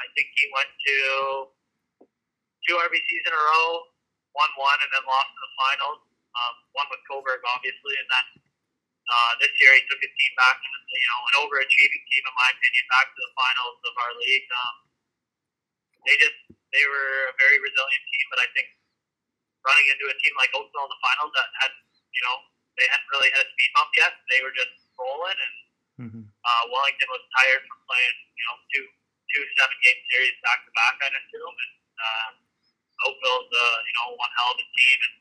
I 0.01 0.07
think 0.17 0.27
he 0.35 0.45
went 0.51 0.71
to 0.73 0.95
two 2.67 2.75
RBCs 2.75 3.23
in 3.25 3.33
a 3.33 3.37
row, 3.37 3.69
won 4.35 4.49
one, 4.59 4.79
and 4.83 4.91
then 4.91 5.03
lost 5.07 5.31
in 5.31 5.41
the 5.41 5.53
finals. 5.55 5.99
Um, 6.35 6.53
one 6.75 6.87
with 6.91 6.99
Cobourg, 7.07 7.39
obviously, 7.47 7.95
and 7.95 8.09
then 8.11 8.25
uh, 9.07 9.31
this 9.39 9.53
year 9.63 9.71
he 9.71 9.81
took 9.87 10.01
his 10.03 10.11
team 10.11 10.33
back, 10.35 10.59
and 10.59 10.73
you 10.91 11.07
know, 11.09 11.21
an 11.31 11.35
overachieving 11.47 12.03
team, 12.11 12.23
in 12.27 12.35
my 12.35 12.49
opinion, 12.51 12.85
back 12.91 13.07
to 13.07 13.19
the 13.23 13.31
finals 13.37 13.77
of 13.87 13.93
our 14.03 14.13
league. 14.19 14.47
Um, 14.51 14.75
they 16.03 16.15
just 16.19 16.37
they 16.75 16.83
were 16.85 17.31
a 17.31 17.35
very 17.39 17.57
resilient 17.63 18.03
team, 18.11 18.25
but 18.29 18.39
I 18.43 18.47
think 18.51 18.67
running 19.63 19.87
into 19.89 20.05
a 20.11 20.15
team 20.21 20.33
like 20.37 20.51
Oakville 20.53 20.85
in 20.85 20.91
the 20.91 21.01
finals 21.01 21.31
that 21.33 21.47
had 21.63 21.71
you 22.11 22.21
know 22.27 22.35
they 22.75 22.85
hadn't 22.91 23.09
really 23.09 23.31
had 23.31 23.41
a 23.45 23.49
speed 23.55 23.71
bump 23.73 23.91
yet. 23.95 24.13
They 24.27 24.43
were 24.43 24.53
just 24.53 24.73
rolling, 24.99 25.39
and 25.39 25.55
Mhm. 25.95 26.23
uh, 26.27 26.63
Wellington 26.67 27.07
was 27.07 27.23
tired 27.39 27.63
from 27.63 27.79
playing 27.87 28.17
you 28.35 28.45
know 28.51 28.55
two 28.73 28.85
two 29.31 29.43
seven 29.55 29.77
game 29.81 29.99
series 30.11 30.35
back 30.43 30.65
to 30.65 30.71
back. 30.75 30.95
I 30.99 31.07
assume, 31.13 31.55
and 31.55 31.73
uh, 31.95 32.29
Oakville's 33.05 33.51
uh, 33.53 33.77
you 33.85 33.93
know 33.93 34.17
one 34.17 34.31
hell 34.33 34.51
of 34.51 34.59
a 34.59 34.65
team, 34.65 34.99
and 35.05 35.15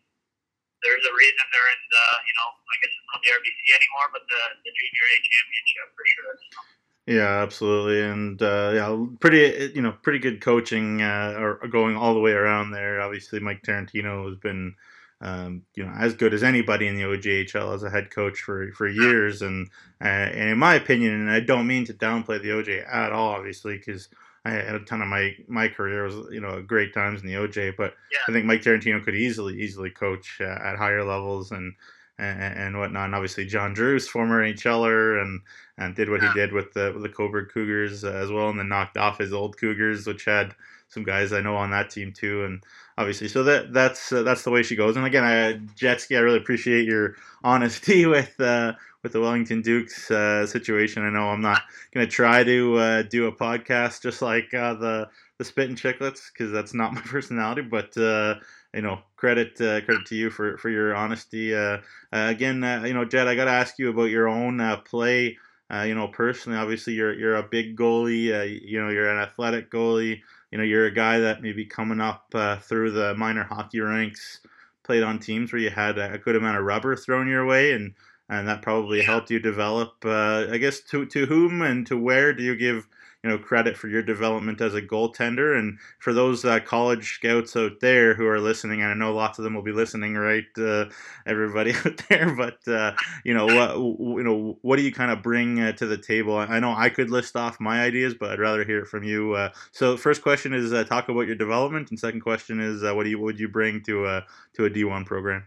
there's 0.85 1.05
a 1.05 1.12
reason 1.12 1.44
they're 1.53 1.73
in 1.73 1.83
the 1.92 2.05
you 2.25 2.35
know 2.37 2.49
I 2.49 2.75
guess 2.81 2.92
it's 2.92 3.09
not 3.12 3.20
the 3.20 3.31
RBC 3.37 3.61
anymore, 3.77 4.09
but 4.12 4.25
the 4.25 4.42
the 4.64 4.73
Junior 4.73 5.05
A 5.05 5.16
championship 5.20 5.87
for 5.92 6.05
sure. 6.09 6.35
So, 6.35 6.59
Yeah, 7.05 7.35
absolutely, 7.44 8.01
and 8.01 8.40
uh, 8.40 8.70
yeah, 8.73 8.88
pretty 9.20 9.73
you 9.77 9.83
know 9.85 9.92
pretty 10.01 10.18
good 10.18 10.40
coaching 10.40 11.05
uh, 11.05 11.37
or 11.37 11.61
going 11.68 11.97
all 11.97 12.14
the 12.14 12.25
way 12.25 12.33
around 12.33 12.73
there. 12.73 13.01
Obviously, 13.01 13.40
Mike 13.40 13.62
Tarantino 13.62 14.29
has 14.29 14.37
been 14.40 14.75
um, 15.20 15.62
you 15.75 15.85
know 15.85 15.92
as 15.97 16.14
good 16.14 16.35
as 16.35 16.42
anybody 16.42 16.87
in 16.87 16.97
the 16.97 17.05
OJHL 17.05 17.75
as 17.75 17.83
a 17.83 17.90
head 17.90 18.11
coach 18.11 18.40
for 18.40 18.73
for 18.73 18.88
years, 18.88 19.42
and 19.42 19.68
uh, 20.01 20.29
and 20.33 20.51
in 20.51 20.59
my 20.59 20.75
opinion, 20.75 21.12
and 21.14 21.31
I 21.31 21.40
don't 21.40 21.66
mean 21.66 21.85
to 21.87 21.94
downplay 21.94 22.40
the 22.40 22.51
OJ 22.51 22.87
at 22.87 23.12
all, 23.12 23.31
obviously, 23.31 23.77
because 23.77 24.09
I 24.44 24.50
had 24.50 24.74
a 24.74 24.80
ton 24.80 25.00
of 25.00 25.09
my 25.09 25.35
my 25.48 25.68
career 25.68 26.04
was 26.04 26.14
you 26.30 26.40
know 26.40 26.62
great 26.62 26.92
times 26.92 27.20
in 27.22 27.26
the 27.26 27.35
OJ, 27.35 27.76
but 27.76 27.94
Yeah. 28.12 28.18
I 28.28 28.33
think 28.33 28.44
Mike 28.44 28.62
Tarantino 28.62 29.02
could 29.02 29.14
easily 29.14 29.61
easily 29.61 29.90
coach 29.90 30.40
uh, 30.40 30.44
at 30.44 30.76
higher 30.76 31.04
levels 31.04 31.52
and. 31.52 31.74
And, 32.16 32.40
and 32.57 32.78
whatnot, 32.78 33.07
and 33.07 33.14
obviously 33.16 33.44
John 33.44 33.74
Druce, 33.74 34.07
former 34.07 34.40
NHLer, 34.40 35.20
and 35.20 35.40
and 35.78 35.96
did 35.96 36.09
what 36.09 36.22
he 36.22 36.28
did 36.33 36.52
with 36.52 36.72
the 36.72 36.92
with 36.94 37.02
the 37.02 37.09
Cobourg 37.09 37.48
Cougars 37.52 38.04
uh, 38.04 38.12
as 38.12 38.30
well, 38.30 38.50
and 38.50 38.57
then 38.57 38.68
knocked 38.68 38.96
off 38.96 39.18
his 39.18 39.33
old 39.33 39.57
Cougars, 39.57 40.07
which 40.07 40.24
had 40.24 40.54
some 40.87 41.02
guys 41.02 41.33
I 41.33 41.40
know 41.40 41.57
on 41.57 41.72
that 41.72 41.90
team 41.90 42.12
too, 42.12 42.44
and 42.44 42.62
obviously, 42.96 43.26
so 43.26 43.42
that 43.42 43.72
that's 43.72 44.12
uh, 44.12 44.22
that's 44.22 44.44
the 44.44 44.50
way 44.50 44.62
she 44.62 44.76
goes. 44.76 44.96
And 44.96 45.04
again, 45.04 45.24
I, 45.24 45.54
Jetski, 45.74 46.16
I 46.16 46.20
really 46.20 46.38
appreciate 46.38 46.87
your 46.87 47.16
honesty 47.42 48.07
with 48.14 48.38
uh, 48.40 48.74
with 49.05 49.12
the 49.12 49.21
Wellington 49.21 49.62
Dukes 49.62 50.11
uh, 50.11 50.47
situation. 50.47 51.05
I 51.05 51.11
know 51.11 51.29
I'm 51.29 51.43
not 51.43 51.61
gonna 51.93 52.09
try 52.09 52.43
to 52.43 52.77
uh, 52.79 53.03
do 53.03 53.27
a 53.27 53.33
podcast 53.33 54.03
just 54.03 54.21
like 54.23 54.53
uh, 54.53 54.75
the 54.75 55.09
the 55.38 55.45
Spittin' 55.45 55.77
Chiclets 55.77 56.33
because 56.33 56.51
that's 56.51 56.75
not 56.75 56.93
my 56.95 57.03
personality, 57.03 57.62
but. 57.62 57.97
Uh, 57.97 58.37
you 58.75 58.83
know, 58.83 58.99
credit 59.14 59.53
uh, 59.61 59.81
credit 59.83 60.05
to 60.07 60.17
you 60.17 60.31
for, 60.31 60.59
for 60.59 60.69
your 60.69 60.97
honesty. 60.97 61.55
Uh, 61.55 61.79
again, 62.11 62.57
you 62.85 62.93
know, 62.93 63.05
Jed, 63.05 63.29
I 63.29 63.37
got 63.37 63.45
to 63.45 63.53
ask 63.53 63.79
you 63.79 63.88
about 63.90 64.07
your 64.07 64.27
own 64.27 64.61
play. 64.85 65.38
You 65.71 65.95
know, 65.95 66.09
personally, 66.09 66.59
obviously, 66.59 66.95
you're 66.95 67.12
you're 67.14 67.37
a 67.37 67.45
big 67.45 67.77
goalie. 67.77 68.61
You 68.69 68.83
know, 68.83 68.88
you're 68.88 69.09
an 69.09 69.23
athletic 69.23 69.71
goalie. 69.71 70.23
You 70.51 70.59
know, 70.59 70.64
you're 70.64 70.87
a 70.87 70.90
guy 70.93 71.21
that 71.21 71.40
maybe 71.40 71.64
coming 71.64 72.01
up 72.01 72.35
through 72.62 72.90
the 72.90 73.14
minor 73.14 73.45
hockey 73.45 73.79
ranks, 73.79 74.40
played 74.83 75.05
on 75.05 75.21
teams 75.21 75.53
where 75.53 75.62
you 75.62 75.71
had 75.71 75.97
a 75.97 76.19
good 76.19 76.35
amount 76.35 76.59
of 76.59 76.64
rubber 76.64 76.97
thrown 76.97 77.29
your 77.29 77.47
way, 77.47 77.75
and 77.75 77.95
and 78.29 78.49
that 78.49 78.63
probably 78.63 79.01
Yeah. 79.01 79.05
helped 79.05 79.31
you 79.31 79.39
develop. 79.39 79.95
Uh, 80.05 80.47
I 80.51 80.59
guess 80.59 80.81
to 80.91 81.07
to 81.07 81.27
whom 81.27 81.63
and 81.63 81.87
to 81.87 81.97
where 81.99 82.33
do 82.33 82.43
you 82.43 82.57
give 82.57 82.87
you 83.23 83.31
know 83.31 83.39
credit 83.39 83.77
for 83.77 83.89
your 83.89 84.03
development 84.03 84.61
as 84.61 84.75
a 84.75 84.83
goaltender. 84.83 85.59
And 85.59 85.79
for 85.99 86.13
those 86.13 86.45
uh, 86.45 86.61
college 86.61 87.15
scouts 87.15 87.57
out 87.57 87.81
there 87.81 88.15
who 88.15 88.27
are 88.27 88.41
listening, 88.41 88.83
and 88.83 88.91
I 88.91 88.95
know 88.95 89.15
lots 89.15 89.39
of 89.39 89.45
them 89.45 89.55
will 89.55 89.63
be 89.63 89.73
listening, 89.73 90.15
right? 90.15 90.45
Uh, 90.59 90.87
everybody 91.27 91.73
out 91.87 92.03
there, 92.09 92.35
but 92.35 92.67
uh, 92.69 92.93
you 93.25 93.35
know 93.35 93.49
what 93.49 93.77
you 93.77 94.23
know 94.23 94.59
what 94.63 94.77
do 94.77 94.83
you 94.83 94.93
kind 94.93 95.11
of 95.11 95.23
bring 95.23 95.61
uh, 95.61 95.73
to 95.73 95.87
the 95.87 95.99
table? 95.99 96.37
I 96.37 96.61
know 96.61 96.75
I 96.77 96.89
could 96.91 97.11
list 97.11 97.37
off 97.37 97.61
my 97.61 97.83
ideas, 97.83 98.15
but 98.15 98.31
I'd 98.31 98.41
rather 98.41 98.65
hear 98.65 98.81
it 98.81 98.89
from 98.89 99.05
you. 99.05 99.33
Uh, 99.35 99.51
so 99.73 99.97
first 99.97 100.23
question 100.23 100.53
is 100.53 100.73
uh, 100.73 100.85
talk 100.85 101.09
about 101.09 101.27
your 101.27 101.37
development, 101.37 101.91
and 101.91 101.99
second 101.99 102.21
question 102.21 102.61
is 102.61 102.83
what 102.83 103.05
do 103.05 103.11
you 103.11 103.19
what 103.19 103.27
would 103.27 103.41
you 103.41 103.49
bring 103.49 103.83
to 103.85 104.07
a 104.07 104.25
to 104.55 104.65
a 104.65 104.71
D 104.71 104.85
one 104.85 105.05
program? 105.05 105.45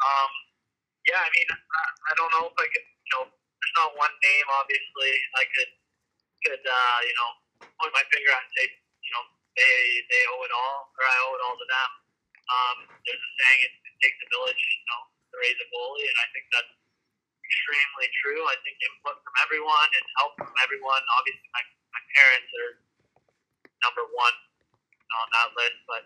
Um, 0.00 0.31
yeah, 1.12 1.20
I 1.20 1.28
mean, 1.28 1.48
I, 1.52 1.82
I 2.08 2.12
don't 2.16 2.32
know 2.32 2.48
if 2.48 2.56
I 2.56 2.66
could, 2.72 2.86
you 2.88 3.12
know, 3.20 3.24
there's 3.28 3.76
not 3.76 3.92
one 4.00 4.14
name, 4.24 4.46
obviously. 4.48 5.12
I 5.36 5.44
could 5.52 5.70
could 6.42 6.64
uh, 6.64 6.98
you 7.06 7.14
know 7.14 7.30
point 7.78 7.94
my 7.94 8.04
finger 8.10 8.32
out 8.34 8.42
and 8.42 8.52
say 8.58 8.66
you 8.66 9.12
know 9.14 9.24
they 9.54 9.76
they 10.10 10.22
owe 10.32 10.42
it 10.42 10.52
all 10.52 10.90
or 10.90 11.04
I 11.06 11.16
owe 11.28 11.34
it 11.38 11.42
all 11.46 11.56
to 11.56 11.68
them. 11.68 11.90
Um, 12.42 12.76
there's 13.06 13.22
a 13.22 13.30
saying 13.38 13.60
it, 13.68 13.72
it 13.86 13.94
takes 14.02 14.18
a 14.24 14.28
village 14.34 14.58
you 14.58 14.86
know 14.90 15.02
to 15.30 15.34
raise 15.38 15.58
a 15.62 15.66
goalie, 15.70 16.08
and 16.10 16.18
I 16.18 16.26
think 16.34 16.44
that's 16.50 16.74
extremely 17.46 18.08
true. 18.24 18.42
I 18.48 18.56
think 18.66 18.76
input 18.82 19.22
from 19.22 19.36
everyone 19.46 19.90
and 19.94 20.04
help 20.18 20.32
from 20.40 20.56
everyone. 20.64 21.02
Obviously, 21.20 21.48
my 21.54 21.64
my 21.94 22.02
parents 22.18 22.50
are 22.58 22.72
number 23.86 24.04
one 24.10 24.36
on 25.22 25.26
that 25.36 25.48
list, 25.54 25.78
but 25.86 26.02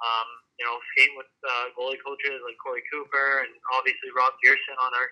um, 0.00 0.28
you 0.56 0.64
know, 0.64 0.76
skating 0.92 1.16
with 1.16 1.30
uh, 1.44 1.72
goalie 1.76 2.00
coaches 2.00 2.40
like 2.44 2.56
Corey 2.60 2.84
Cooper 2.88 3.44
and 3.44 3.52
obviously 3.76 4.12
Rob 4.12 4.36
Gearson 4.40 4.76
on 4.80 4.92
our 4.92 5.08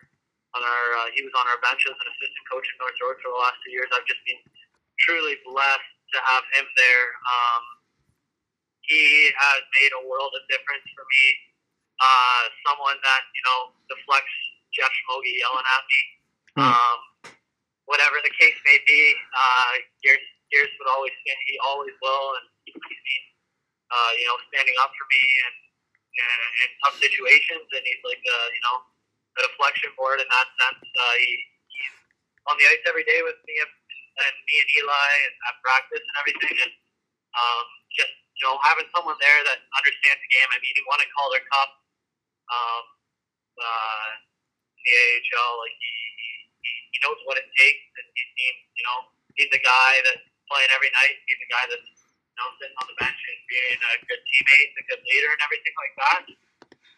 on 0.56 0.62
our 0.64 0.86
uh, 1.04 1.08
he 1.12 1.20
was 1.24 1.34
on 1.36 1.44
our 1.48 1.60
bench 1.60 1.84
as 1.84 1.96
an 1.96 2.08
assistant 2.08 2.44
coach 2.48 2.64
in 2.64 2.76
North 2.80 2.96
York 3.00 3.20
for 3.20 3.32
the 3.32 3.40
last 3.40 3.60
two 3.64 3.72
years. 3.72 3.88
I've 3.92 4.08
just 4.08 4.24
been 4.24 4.40
truly 5.00 5.36
blessed 5.44 5.92
to 6.16 6.18
have 6.24 6.44
him 6.56 6.66
there. 6.76 7.06
Um, 7.28 7.62
he 8.88 9.28
has 9.36 9.60
made 9.76 9.92
a 9.92 10.02
world 10.08 10.32
of 10.32 10.42
difference 10.48 10.88
for 10.96 11.04
me. 11.04 11.24
Uh, 12.00 12.42
someone 12.64 12.96
that 13.04 13.22
you 13.34 13.42
know 13.44 13.60
deflects 13.92 14.36
Jeff 14.72 14.92
Schmogi 15.04 15.36
yelling 15.36 15.68
at 15.68 15.84
me. 15.84 16.00
Hmm. 16.56 16.72
Um, 16.72 16.98
whatever 17.88 18.20
the 18.20 18.32
case 18.36 18.56
may 18.68 18.78
be, 18.84 19.16
uh, 19.32 19.72
Gears, 20.04 20.24
Gears 20.52 20.70
would 20.76 20.90
always 20.92 21.12
stand. 21.24 21.40
He 21.48 21.56
always 21.64 21.92
will, 22.04 22.36
and 22.36 22.46
he's 22.68 22.76
been, 22.76 23.24
uh, 23.88 24.12
you 24.16 24.26
know, 24.28 24.36
standing 24.52 24.76
up 24.84 24.92
for 24.94 25.06
me 25.08 25.22
and, 25.48 25.56
and 26.18 26.40
in 26.64 26.70
tough 26.84 26.96
situations. 27.00 27.66
And 27.72 27.82
he's 27.84 28.02
like, 28.04 28.22
uh, 28.22 28.48
you 28.52 28.62
know, 28.68 28.76
a 29.38 29.40
deflection 29.48 29.90
board 29.96 30.20
in 30.20 30.28
that 30.28 30.48
sense. 30.60 30.82
Uh, 30.82 31.16
he, 31.20 31.30
he's 31.72 31.96
on 32.48 32.56
the 32.60 32.66
ice 32.68 32.84
every 32.88 33.04
day 33.08 33.20
with 33.24 33.38
me 33.48 33.56
and 33.62 34.34
me 34.48 34.54
and 34.58 34.70
Eli 34.82 35.12
and 35.30 35.34
at 35.48 35.56
practice 35.62 36.02
and 36.02 36.16
everything. 36.18 36.56
And 36.58 36.72
um, 37.38 37.66
just 37.94 38.14
you 38.38 38.44
know 38.46 38.58
having 38.62 38.88
someone 38.94 39.18
there 39.22 39.40
that 39.46 39.58
understands 39.78 40.20
the 40.20 40.30
game. 40.32 40.48
I 40.50 40.58
mean, 40.62 40.74
he 40.74 40.82
won 40.86 40.98
a 41.02 41.08
Calder 41.14 41.42
Cup 41.50 41.70
um, 42.50 42.84
uh, 43.58 44.10
in 44.74 44.82
the 44.82 44.92
AHL. 44.92 45.52
Like 45.62 45.76
he, 45.78 45.94
he 46.18 46.70
he 46.94 46.96
knows 47.04 47.20
what 47.28 47.38
it 47.38 47.48
takes, 47.54 47.84
and 47.98 48.06
he's 48.14 48.58
you 48.74 48.84
know 48.86 48.98
he's 49.38 49.50
the 49.54 49.62
guy 49.62 49.92
that's 50.06 50.24
playing 50.50 50.70
every 50.74 50.90
night. 50.94 51.16
He's 51.28 51.40
the 51.42 51.50
guy 51.50 51.64
that's 51.70 51.90
know 52.38 52.48
sitting 52.62 52.78
on 52.78 52.86
the 52.86 52.98
bench 52.98 53.18
and 53.18 53.40
being 53.50 53.78
a 53.78 53.92
good 54.06 54.22
teammate 54.22 54.68
and 54.72 54.78
a 54.80 54.86
good 54.88 55.02
leader 55.02 55.30
and 55.34 55.42
everything 55.42 55.76
like 55.76 55.94
that. 55.98 56.22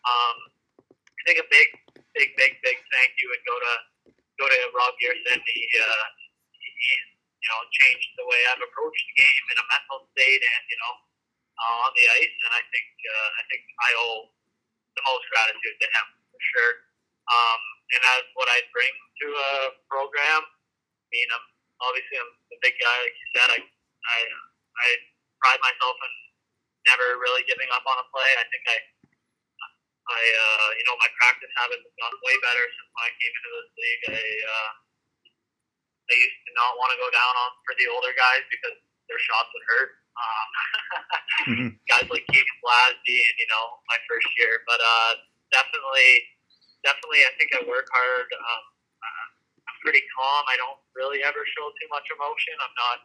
Um, 0.04 0.36
I 1.20 1.20
think 1.28 1.38
a 1.40 1.48
big, 1.52 1.68
big, 2.16 2.32
big, 2.36 2.52
big 2.64 2.76
thank 2.92 3.10
you 3.20 3.28
would 3.32 3.44
go 3.44 3.56
to 3.56 3.74
go 4.40 4.48
to 4.48 4.60
Rob 4.72 4.96
Gearson. 5.00 5.40
He 5.44 5.60
uh, 5.76 6.06
he's 6.56 7.06
you 7.40 7.48
know 7.52 7.60
changed 7.72 8.10
the 8.16 8.24
way 8.24 8.40
I've 8.52 8.64
approached 8.64 9.04
the 9.12 9.16
game 9.20 9.44
in 9.52 9.56
a 9.60 9.66
mental 9.68 10.08
state 10.16 10.40
and 10.40 10.62
you 10.68 10.78
know 10.80 10.94
uh, 11.60 11.76
on 11.84 11.92
the 11.92 12.04
ice, 12.16 12.36
and 12.48 12.52
I 12.56 12.62
think 12.72 12.88
uh, 13.04 13.28
I 13.36 13.42
think 13.52 13.62
I 13.84 13.90
owe 14.00 14.20
the 14.96 15.04
most 15.04 15.24
gratitude 15.28 15.76
to 15.80 15.88
him 15.88 16.06
for 16.32 16.40
sure. 16.40 16.72
Um, 17.30 17.60
and 17.94 18.02
as 18.18 18.24
what 18.34 18.48
I 18.50 18.64
bring 18.74 18.90
to 18.90 19.26
a 19.28 19.52
program, 19.86 20.42
I 20.42 21.06
mean, 21.12 21.28
I'm 21.30 21.46
obviously 21.84 22.16
I'm 22.16 22.32
a 22.32 22.58
big 22.64 22.74
guy, 22.80 22.96
like 23.04 23.16
you 23.16 23.28
said. 23.36 23.48
I 23.54 23.58
I 23.60 24.18
I 24.80 24.88
pride 25.40 25.60
myself 25.64 25.96
in 25.96 26.12
never 26.88 27.20
really 27.20 27.44
giving 27.44 27.68
up 27.72 27.84
on 27.84 27.96
a 28.00 28.06
play. 28.08 28.30
I 28.40 28.44
think 28.48 28.64
I 28.68 28.76
I 30.10 30.22
uh, 30.22 30.68
you 30.76 30.84
know 30.88 30.96
my 30.96 31.10
practice 31.20 31.52
habits 31.58 31.84
have 31.84 31.96
gotten 32.00 32.18
way 32.24 32.36
better 32.44 32.64
since 32.64 32.90
I 32.96 33.08
came 33.16 33.34
into 33.34 33.50
this 33.56 33.70
league. 33.76 34.02
I 34.16 34.24
uh, 34.24 34.70
I 36.10 36.14
used 36.18 36.40
to 36.46 36.52
not 36.58 36.74
want 36.80 36.90
to 36.94 36.98
go 36.98 37.08
down 37.14 37.34
on 37.38 37.50
for 37.62 37.72
the 37.78 37.86
older 37.86 38.14
guys 38.16 38.42
because 38.50 38.76
their 39.06 39.20
shots 39.22 39.50
would 39.54 39.66
hurt. 39.66 39.90
Um, 40.14 40.48
mm-hmm. 41.50 41.70
Guys 41.90 42.06
like 42.10 42.26
Keegan 42.30 42.58
Blasby 42.62 43.18
and 43.18 43.36
you 43.38 43.48
know 43.50 43.78
my 43.90 43.98
first 44.06 44.26
year, 44.38 44.62
but 44.66 44.78
uh, 44.78 45.12
definitely, 45.54 46.10
definitely, 46.86 47.22
I 47.26 47.32
think 47.38 47.50
I 47.54 47.60
work 47.66 47.86
hard. 47.90 48.28
Um, 48.34 48.62
uh, 49.02 49.26
I'm 49.70 49.78
pretty 49.82 50.02
calm. 50.14 50.42
I 50.50 50.58
don't 50.58 50.78
really 50.94 51.22
ever 51.22 51.42
show 51.54 51.66
too 51.70 51.88
much 51.90 52.06
emotion. 52.10 52.54
I'm 52.58 52.74
not, 52.74 52.98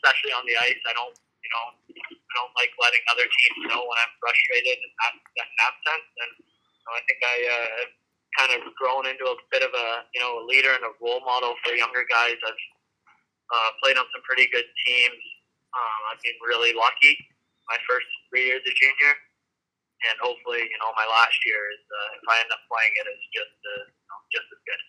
especially 0.00 0.32
on 0.36 0.44
the 0.48 0.56
ice. 0.60 0.80
I 0.88 0.92
don't, 0.96 1.16
you 1.42 1.50
know, 1.50 1.64
I 1.98 2.32
don't 2.38 2.54
like 2.56 2.72
letting 2.78 3.02
other 3.10 3.26
teams 3.26 3.68
know 3.68 3.82
when 3.82 3.98
I'm 3.98 4.14
frustrated 4.22 4.78
in 4.78 4.92
that, 5.02 5.14
in 5.18 5.48
that 5.58 5.74
sense. 5.84 6.08
And 6.22 6.32
you 6.46 6.84
know, 6.86 6.94
I 6.94 7.02
think 7.04 7.20
I 7.22 7.36
uh, 7.46 7.82
kind 8.38 8.52
of 8.56 8.60
grown 8.78 9.04
into 9.10 9.26
a 9.28 9.36
bit 9.52 9.66
of 9.66 9.72
a 9.74 9.88
you 10.14 10.20
know 10.22 10.42
a 10.42 10.44
leader 10.48 10.72
and 10.72 10.84
a 10.86 10.92
role 11.02 11.20
model 11.26 11.58
for 11.62 11.74
younger 11.74 12.06
guys. 12.08 12.38
I've 12.40 12.64
uh, 13.52 13.70
played 13.84 13.98
on 13.98 14.06
some 14.14 14.24
pretty 14.24 14.48
good 14.48 14.66
teams. 14.86 15.22
Um, 15.72 16.00
I've 16.12 16.22
been 16.22 16.38
really 16.44 16.72
lucky 16.72 17.16
my 17.68 17.78
first 17.88 18.08
three 18.28 18.48
years 18.48 18.64
as 18.64 18.74
junior, 18.76 19.14
and 20.08 20.16
hopefully 20.22 20.64
you 20.64 20.78
know 20.80 20.90
my 20.96 21.06
last 21.10 21.36
year 21.44 21.60
is 21.74 21.84
uh, 21.84 22.08
if 22.18 22.24
I 22.28 22.36
end 22.40 22.52
up 22.54 22.62
playing 22.70 22.94
it, 22.96 23.04
it's 23.10 23.28
just 23.34 23.58
uh, 23.60 23.84
you 23.90 24.06
know, 24.08 24.18
just 24.32 24.48
as 24.48 24.60
good. 24.64 24.82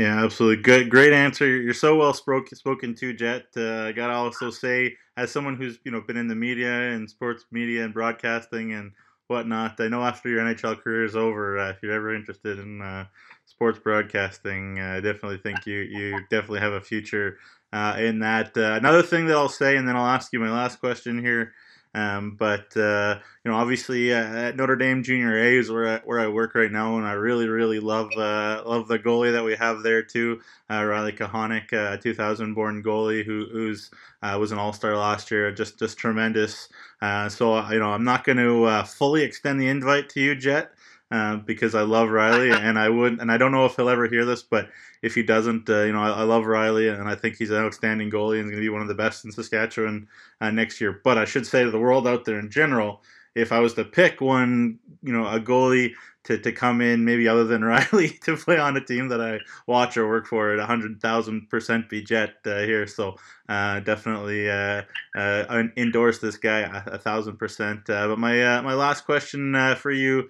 Yeah, 0.00 0.24
absolutely. 0.24 0.62
Good, 0.62 0.88
great 0.88 1.12
answer. 1.12 1.46
You're 1.46 1.74
so 1.74 1.96
well 1.96 2.14
spoken, 2.14 2.94
to, 2.94 3.12
Jett. 3.12 3.46
Uh, 3.56 3.82
I 3.84 3.92
gotta 3.92 4.14
also 4.14 4.50
say, 4.50 4.96
as 5.16 5.30
someone 5.30 5.56
who's 5.56 5.78
you 5.84 5.90
know 5.92 6.00
been 6.00 6.16
in 6.16 6.28
the 6.28 6.34
media 6.34 6.92
and 6.92 7.10
sports 7.10 7.44
media 7.50 7.84
and 7.84 7.92
broadcasting 7.92 8.72
and 8.72 8.92
whatnot. 9.26 9.80
I 9.80 9.88
know 9.88 10.02
after 10.02 10.28
your 10.28 10.40
NHL 10.40 10.74
career 10.76 11.04
is 11.04 11.16
over, 11.16 11.58
uh, 11.58 11.70
if 11.70 11.78
you're 11.82 11.92
ever 11.92 12.14
interested 12.14 12.58
in 12.58 12.80
uh, 12.80 13.06
sports 13.44 13.78
broadcasting, 13.78 14.78
uh, 14.80 14.94
I 14.96 15.00
definitely 15.00 15.38
think 15.38 15.66
you 15.66 15.78
you 15.80 16.20
definitely 16.30 16.60
have 16.60 16.72
a 16.72 16.80
future 16.80 17.38
uh, 17.72 17.96
in 17.98 18.20
that. 18.20 18.56
Uh, 18.56 18.74
another 18.80 19.02
thing 19.02 19.26
that 19.26 19.36
I'll 19.36 19.48
say, 19.48 19.76
and 19.76 19.86
then 19.88 19.96
I'll 19.96 20.06
ask 20.06 20.32
you 20.32 20.40
my 20.40 20.50
last 20.52 20.80
question 20.80 21.22
here. 21.22 21.52
Um, 21.92 22.36
but 22.38 22.76
uh, 22.76 23.18
you 23.44 23.50
know, 23.50 23.56
obviously 23.56 24.12
at 24.12 24.56
Notre 24.56 24.76
Dame 24.76 25.02
Junior 25.02 25.36
A 25.36 25.58
is 25.58 25.70
where 25.70 25.88
I, 25.88 25.98
where 26.04 26.20
I 26.20 26.28
work 26.28 26.54
right 26.54 26.70
now, 26.70 26.96
and 26.98 27.06
I 27.06 27.12
really, 27.12 27.48
really 27.48 27.80
love 27.80 28.10
love 28.14 28.86
the 28.86 28.98
goalie 28.98 29.32
that 29.32 29.44
we 29.44 29.56
have 29.56 29.82
there 29.82 30.02
too, 30.02 30.40
Riley 30.68 31.12
Kahonic, 31.12 31.72
a 31.72 31.98
2000 31.98 32.54
born 32.54 32.82
goalie 32.82 33.24
who 33.24 33.46
who's 33.50 33.90
was 34.22 34.52
an 34.52 34.58
All 34.58 34.72
Star 34.72 34.96
last 34.96 35.30
year, 35.30 35.50
just 35.50 35.78
just 35.78 35.98
tremendous. 35.98 36.68
Uh, 37.02 37.28
so 37.28 37.68
you 37.70 37.78
know, 37.78 37.90
I'm 37.90 38.04
not 38.04 38.24
going 38.24 38.38
to 38.38 38.64
uh, 38.64 38.84
fully 38.84 39.22
extend 39.22 39.60
the 39.60 39.68
invite 39.68 40.08
to 40.10 40.20
you, 40.20 40.34
Jett, 40.34 40.70
uh, 41.10 41.36
because 41.36 41.74
I 41.74 41.82
love 41.82 42.10
Riley, 42.10 42.50
and 42.52 42.78
I 42.78 42.88
would, 42.88 43.20
and 43.20 43.30
I 43.30 43.36
don't 43.38 43.52
know 43.52 43.66
if 43.66 43.76
he'll 43.76 43.88
ever 43.88 44.08
hear 44.08 44.24
this, 44.24 44.42
but 44.42 44.68
if 45.02 45.14
he 45.14 45.22
doesn't, 45.22 45.68
uh, 45.68 45.82
you 45.82 45.92
know, 45.92 46.02
I, 46.02 46.10
I, 46.10 46.22
love 46.22 46.46
Riley, 46.46 46.88
and 46.88 47.08
I 47.08 47.14
think 47.14 47.36
he's 47.36 47.50
an 47.50 47.56
outstanding 47.56 48.10
goalie 48.10 48.40
and 48.40 48.46
he's 48.46 48.52
going 48.52 48.62
to 48.62 48.66
be 48.66 48.68
one 48.68 48.82
of 48.82 48.88
the 48.88 48.94
best 48.94 49.24
in 49.24 49.32
Saskatchewan 49.32 50.08
uh, 50.40 50.50
next 50.50 50.80
year. 50.80 51.00
But 51.02 51.18
I 51.18 51.24
should 51.24 51.46
say 51.46 51.64
to 51.64 51.70
the 51.70 51.78
world 51.78 52.06
out 52.06 52.24
there 52.24 52.38
in 52.38 52.50
general, 52.50 53.02
if 53.34 53.52
I 53.52 53.60
was 53.60 53.74
to 53.74 53.84
pick 53.84 54.20
one, 54.20 54.78
you 55.02 55.12
know, 55.12 55.26
a 55.26 55.40
goalie 55.40 55.92
to, 56.24 56.38
to 56.38 56.52
come 56.52 56.80
in, 56.80 57.04
maybe 57.04 57.28
other 57.28 57.44
than 57.44 57.64
Riley, 57.64 58.10
to 58.24 58.36
play 58.36 58.58
on 58.58 58.76
a 58.76 58.84
team 58.84 59.08
that 59.08 59.20
I 59.20 59.38
watch 59.66 59.96
or 59.96 60.08
work 60.08 60.26
for 60.26 60.52
at 60.52 60.68
100,000% 60.68 61.88
be 61.88 62.02
Jett 62.02 62.34
uh, 62.44 62.58
here. 62.60 62.86
So 62.86 63.16
uh, 63.48 63.80
definitely 63.80 64.48
uh, 64.48 64.82
uh 65.16 65.64
endorse 65.76 66.18
this 66.18 66.36
guy 66.36 66.60
a, 66.86 66.98
thousand 66.98 67.36
percent. 67.36 67.86
But 67.86 68.18
my 68.18 68.58
uh, 68.58 68.62
my 68.62 68.74
last 68.74 69.04
question 69.04 69.56
for 69.76 69.90
you, 69.90 70.28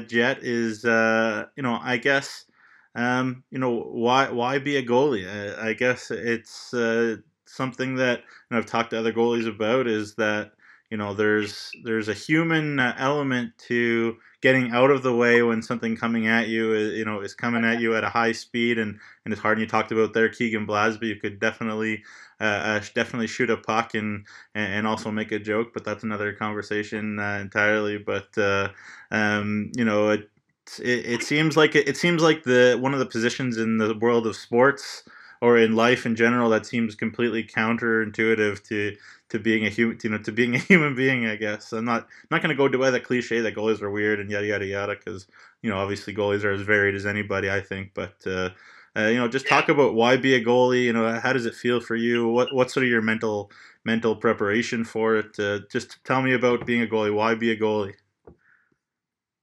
Jett, 0.00 0.42
is 0.42 0.84
uh, 0.84 1.46
you 1.56 1.62
know 1.62 1.78
I 1.82 1.96
guess 1.98 2.46
um, 2.94 3.44
you 3.50 3.58
know 3.58 3.80
why 3.92 4.30
why 4.30 4.58
be 4.58 4.76
a 4.76 4.82
goalie? 4.82 5.26
I 5.58 5.74
guess 5.74 6.10
it's 6.10 6.72
uh, 6.74 7.16
something 7.46 7.96
that 7.96 8.20
you 8.20 8.24
know, 8.52 8.58
I've 8.58 8.66
talked 8.66 8.90
to 8.90 8.98
other 8.98 9.12
goalies 9.12 9.48
about 9.48 9.86
is 9.86 10.14
that 10.16 10.52
you 10.90 10.96
know 10.96 11.14
there's 11.14 11.70
there's 11.84 12.08
a 12.08 12.14
human 12.14 12.78
element 12.78 13.52
to 13.68 14.16
getting 14.44 14.72
out 14.72 14.90
of 14.90 15.02
the 15.02 15.14
way 15.16 15.40
when 15.42 15.62
something 15.62 15.96
coming 15.96 16.26
at 16.26 16.48
you, 16.48 16.72
uh, 16.72 16.94
you 16.94 17.02
know, 17.02 17.20
is 17.20 17.34
coming 17.34 17.64
at 17.64 17.80
you 17.80 17.96
at 17.96 18.04
a 18.04 18.10
high 18.10 18.30
speed 18.30 18.78
and, 18.78 18.98
and 19.24 19.32
it's 19.32 19.40
hard. 19.40 19.56
And 19.56 19.62
you 19.62 19.66
talked 19.66 19.90
about 19.90 20.12
there 20.12 20.28
Keegan 20.28 20.66
Blasby, 20.66 21.04
you 21.04 21.16
could 21.16 21.40
definitely 21.40 22.02
uh, 22.40 22.44
uh, 22.44 22.80
definitely 22.94 23.26
shoot 23.26 23.48
a 23.48 23.56
puck 23.56 23.94
and 23.94 24.26
and 24.54 24.86
also 24.86 25.10
make 25.10 25.32
a 25.32 25.38
joke, 25.38 25.68
but 25.72 25.82
that's 25.84 26.04
another 26.04 26.32
conversation 26.34 27.18
uh, 27.18 27.38
entirely. 27.40 27.96
But 27.96 28.36
uh, 28.36 28.68
um, 29.10 29.72
you 29.76 29.84
know, 29.84 30.10
it, 30.10 30.30
it, 30.78 31.06
it 31.06 31.22
seems 31.22 31.56
like 31.56 31.74
it, 31.74 31.88
it 31.88 31.96
seems 31.96 32.22
like 32.22 32.42
the 32.44 32.76
one 32.80 32.92
of 32.92 32.98
the 32.98 33.06
positions 33.06 33.56
in 33.56 33.78
the 33.78 33.96
world 33.98 34.26
of 34.26 34.36
sports 34.36 35.04
or 35.40 35.58
in 35.58 35.74
life 35.76 36.06
in 36.06 36.16
general 36.16 36.48
that 36.50 36.66
seems 36.66 36.94
completely 36.94 37.44
counterintuitive 37.44 38.62
to 38.68 38.96
to 39.34 39.40
being 39.40 39.66
a 39.66 39.68
human, 39.68 39.98
you 40.02 40.10
know, 40.10 40.18
to 40.18 40.30
being 40.30 40.54
a 40.54 40.58
human 40.70 40.94
being. 40.94 41.26
I 41.26 41.34
guess 41.34 41.72
I'm 41.72 41.84
not 41.84 42.06
not 42.30 42.40
going 42.40 42.56
to 42.56 42.68
go 42.70 42.78
by 42.78 42.90
the 42.90 43.00
cliche 43.00 43.40
that 43.40 43.56
goalies 43.56 43.82
are 43.82 43.90
weird 43.90 44.20
and 44.20 44.30
yada 44.30 44.46
yada 44.46 44.64
yada 44.64 44.94
because 44.94 45.26
you 45.60 45.68
know 45.68 45.76
obviously 45.76 46.14
goalies 46.14 46.44
are 46.44 46.52
as 46.52 46.62
varied 46.62 46.94
as 46.94 47.04
anybody. 47.04 47.50
I 47.50 47.60
think, 47.60 47.90
but 47.94 48.14
uh, 48.26 48.50
uh, 48.96 49.08
you 49.08 49.16
know, 49.16 49.26
just 49.26 49.48
talk 49.48 49.68
about 49.68 49.94
why 49.94 50.16
be 50.16 50.34
a 50.34 50.44
goalie. 50.44 50.84
You 50.84 50.92
know, 50.92 51.18
how 51.18 51.32
does 51.32 51.46
it 51.46 51.54
feel 51.54 51.80
for 51.80 51.96
you? 51.96 52.28
What 52.28 52.54
what's 52.54 52.72
sort 52.72 52.84
of 52.84 52.90
your 52.90 53.02
mental 53.02 53.50
mental 53.84 54.14
preparation 54.14 54.84
for 54.84 55.16
it? 55.16 55.38
Uh, 55.38 55.60
just 55.70 55.98
tell 56.04 56.22
me 56.22 56.32
about 56.32 56.64
being 56.64 56.82
a 56.82 56.86
goalie. 56.86 57.12
Why 57.12 57.34
be 57.34 57.50
a 57.50 57.56
goalie? 57.56 57.94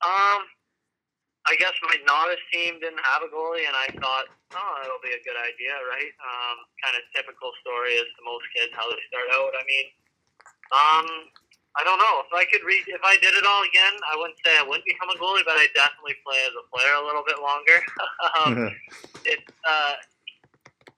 Um, 0.03 0.41
I 1.51 1.59
guess 1.59 1.75
my 1.83 1.99
novice 2.07 2.39
team 2.47 2.79
didn't 2.79 3.03
have 3.03 3.27
a 3.27 3.29
goalie, 3.29 3.67
and 3.67 3.75
I 3.75 3.91
thought, 3.99 4.31
oh, 4.55 4.75
it'll 4.87 5.03
be 5.03 5.11
a 5.11 5.19
good 5.27 5.35
idea, 5.35 5.75
right? 5.91 6.15
Um, 6.23 6.63
kind 6.79 6.95
of 6.95 7.03
typical 7.11 7.51
story 7.59 7.99
as 7.99 8.07
to 8.07 8.19
most 8.23 8.47
kids 8.55 8.71
how 8.71 8.87
they 8.87 9.03
start 9.11 9.27
out. 9.35 9.51
I 9.51 9.63
mean, 9.67 9.85
um, 10.71 11.07
I 11.75 11.83
don't 11.83 11.99
know 11.99 12.23
if 12.23 12.31
I 12.31 12.47
could 12.47 12.63
read. 12.63 12.87
If 12.87 13.03
I 13.03 13.19
did 13.19 13.35
it 13.35 13.43
all 13.43 13.67
again, 13.67 13.95
I 14.07 14.15
wouldn't 14.15 14.39
say 14.47 14.55
I 14.55 14.63
wouldn't 14.63 14.87
become 14.87 15.11
a 15.11 15.19
goalie, 15.19 15.43
but 15.43 15.59
I 15.59 15.67
definitely 15.75 16.15
play 16.23 16.39
as 16.47 16.55
a 16.55 16.63
player 16.71 16.95
a 16.95 17.03
little 17.03 17.27
bit 17.27 17.43
longer. 17.43 17.77
um, 18.39 18.55
it's 19.27 19.51
uh, 19.67 19.99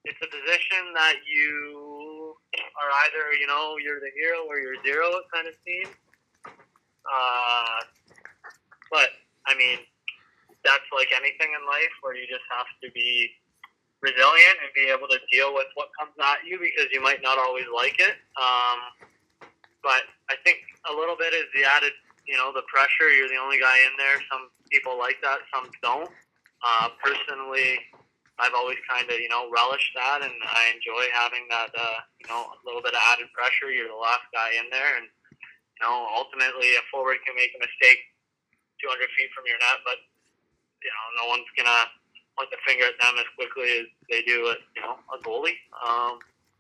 it's 0.06 0.22
a 0.22 0.30
position 0.30 0.94
that 0.94 1.18
you 1.26 2.38
are 2.78 2.92
either 3.10 3.34
you 3.42 3.50
know 3.50 3.82
you're 3.82 4.02
the 4.06 4.14
hero 4.14 4.46
or 4.46 4.62
you're 4.62 4.78
zero 4.86 5.18
kind 5.34 5.50
of 5.50 5.58
team. 5.66 5.90
Uh, 6.46 7.90
but 8.94 9.18
I 9.50 9.58
mean, 9.58 9.82
that's 10.64 10.88
like 10.96 11.12
anything 11.12 11.52
in 11.52 11.64
life 11.68 11.94
where 12.02 12.16
you 12.16 12.26
just 12.28 12.48
have 12.52 12.68
to 12.82 12.88
be 12.92 13.32
resilient 14.04 14.58
and 14.60 14.70
be 14.76 14.92
able 14.92 15.08
to 15.08 15.20
deal 15.32 15.56
with 15.56 15.72
what 15.80 15.88
comes 15.96 16.12
at 16.20 16.44
you 16.44 16.60
because 16.60 16.92
you 16.92 17.00
might 17.00 17.24
not 17.24 17.40
always 17.40 17.68
like 17.72 17.96
it. 18.00 18.20
Um, 18.36 18.80
but 19.80 20.08
I 20.28 20.36
think 20.44 20.60
a 20.88 20.94
little 20.94 21.16
bit 21.16 21.32
is 21.32 21.48
the 21.56 21.64
added, 21.64 21.96
you 22.28 22.36
know, 22.36 22.52
the 22.52 22.68
pressure. 22.68 23.12
You're 23.12 23.32
the 23.32 23.40
only 23.40 23.60
guy 23.60 23.80
in 23.88 23.96
there. 23.96 24.20
Some 24.32 24.52
people 24.72 25.00
like 25.00 25.20
that, 25.24 25.44
some 25.52 25.72
don't. 25.80 26.12
Uh, 26.64 26.88
personally, 27.00 27.80
I've 28.40 28.56
always 28.56 28.80
kind 28.88 29.08
of, 29.08 29.20
you 29.20 29.28
know, 29.28 29.52
relished 29.52 29.92
that, 29.96 30.24
and 30.24 30.32
I 30.32 30.72
enjoy 30.72 31.06
having 31.12 31.46
that, 31.52 31.72
uh, 31.76 32.00
you 32.24 32.28
know, 32.32 32.50
a 32.50 32.60
little 32.64 32.82
bit 32.82 32.96
of 32.96 33.04
added 33.12 33.28
pressure. 33.36 33.72
You're 33.72 33.92
the 33.92 34.00
last 34.00 34.26
guy 34.32 34.56
in 34.56 34.72
there, 34.72 35.00
and 35.00 35.08
you 35.12 35.82
know, 35.84 36.08
ultimately, 36.16 36.76
a 36.80 36.84
forward 36.88 37.20
can 37.28 37.36
make 37.36 37.52
a 37.56 37.60
mistake 37.60 38.00
200 38.80 39.00
feet 39.16 39.32
from 39.36 39.44
your 39.48 39.60
net, 39.60 39.84
but 39.84 40.00
you 40.84 40.92
know, 40.92 41.06
no 41.24 41.26
one's 41.32 41.50
gonna 41.56 41.90
point 42.38 42.50
the 42.52 42.60
finger 42.68 42.86
at 42.86 42.98
them 43.00 43.16
as 43.20 43.30
quickly 43.36 43.84
as 43.84 43.88
they 44.10 44.22
do 44.24 44.52
at 44.52 44.60
you 44.76 44.82
know 44.84 45.00
a 45.14 45.18
goalie. 45.24 45.58
Um, 45.80 46.20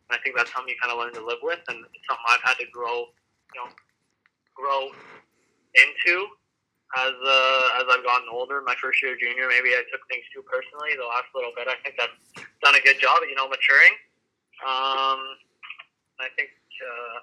and 0.10 0.16
I 0.16 0.20
think 0.24 0.36
that's 0.36 0.52
something 0.52 0.72
you 0.72 0.80
kind 0.80 0.92
of 0.92 1.00
learn 1.00 1.14
to 1.16 1.24
live 1.24 1.42
with, 1.44 1.62
and 1.68 1.84
it's 1.94 2.06
something 2.08 2.28
I've 2.28 2.44
had 2.44 2.60
to 2.60 2.68
grow, 2.72 3.12
you 3.54 3.58
know, 3.60 3.70
grow 4.56 4.92
into 5.76 6.16
as 6.98 7.16
uh, 7.16 7.80
as 7.82 7.86
I've 7.90 8.06
gotten 8.06 8.30
older. 8.30 8.62
My 8.62 8.76
first 8.78 9.02
year 9.02 9.18
junior, 9.18 9.50
maybe 9.50 9.74
I 9.74 9.82
took 9.90 10.04
things 10.10 10.26
too 10.34 10.46
personally. 10.46 10.94
The 10.94 11.08
last 11.08 11.30
little 11.34 11.52
bit, 11.56 11.66
I 11.68 11.78
think 11.82 11.98
I've 11.98 12.14
done 12.62 12.76
a 12.76 12.84
good 12.84 13.00
job 13.02 13.26
you 13.26 13.36
know 13.36 13.50
maturing. 13.50 13.96
Um, 14.62 15.20
I 16.22 16.30
think 16.38 16.54
uh, 16.54 17.18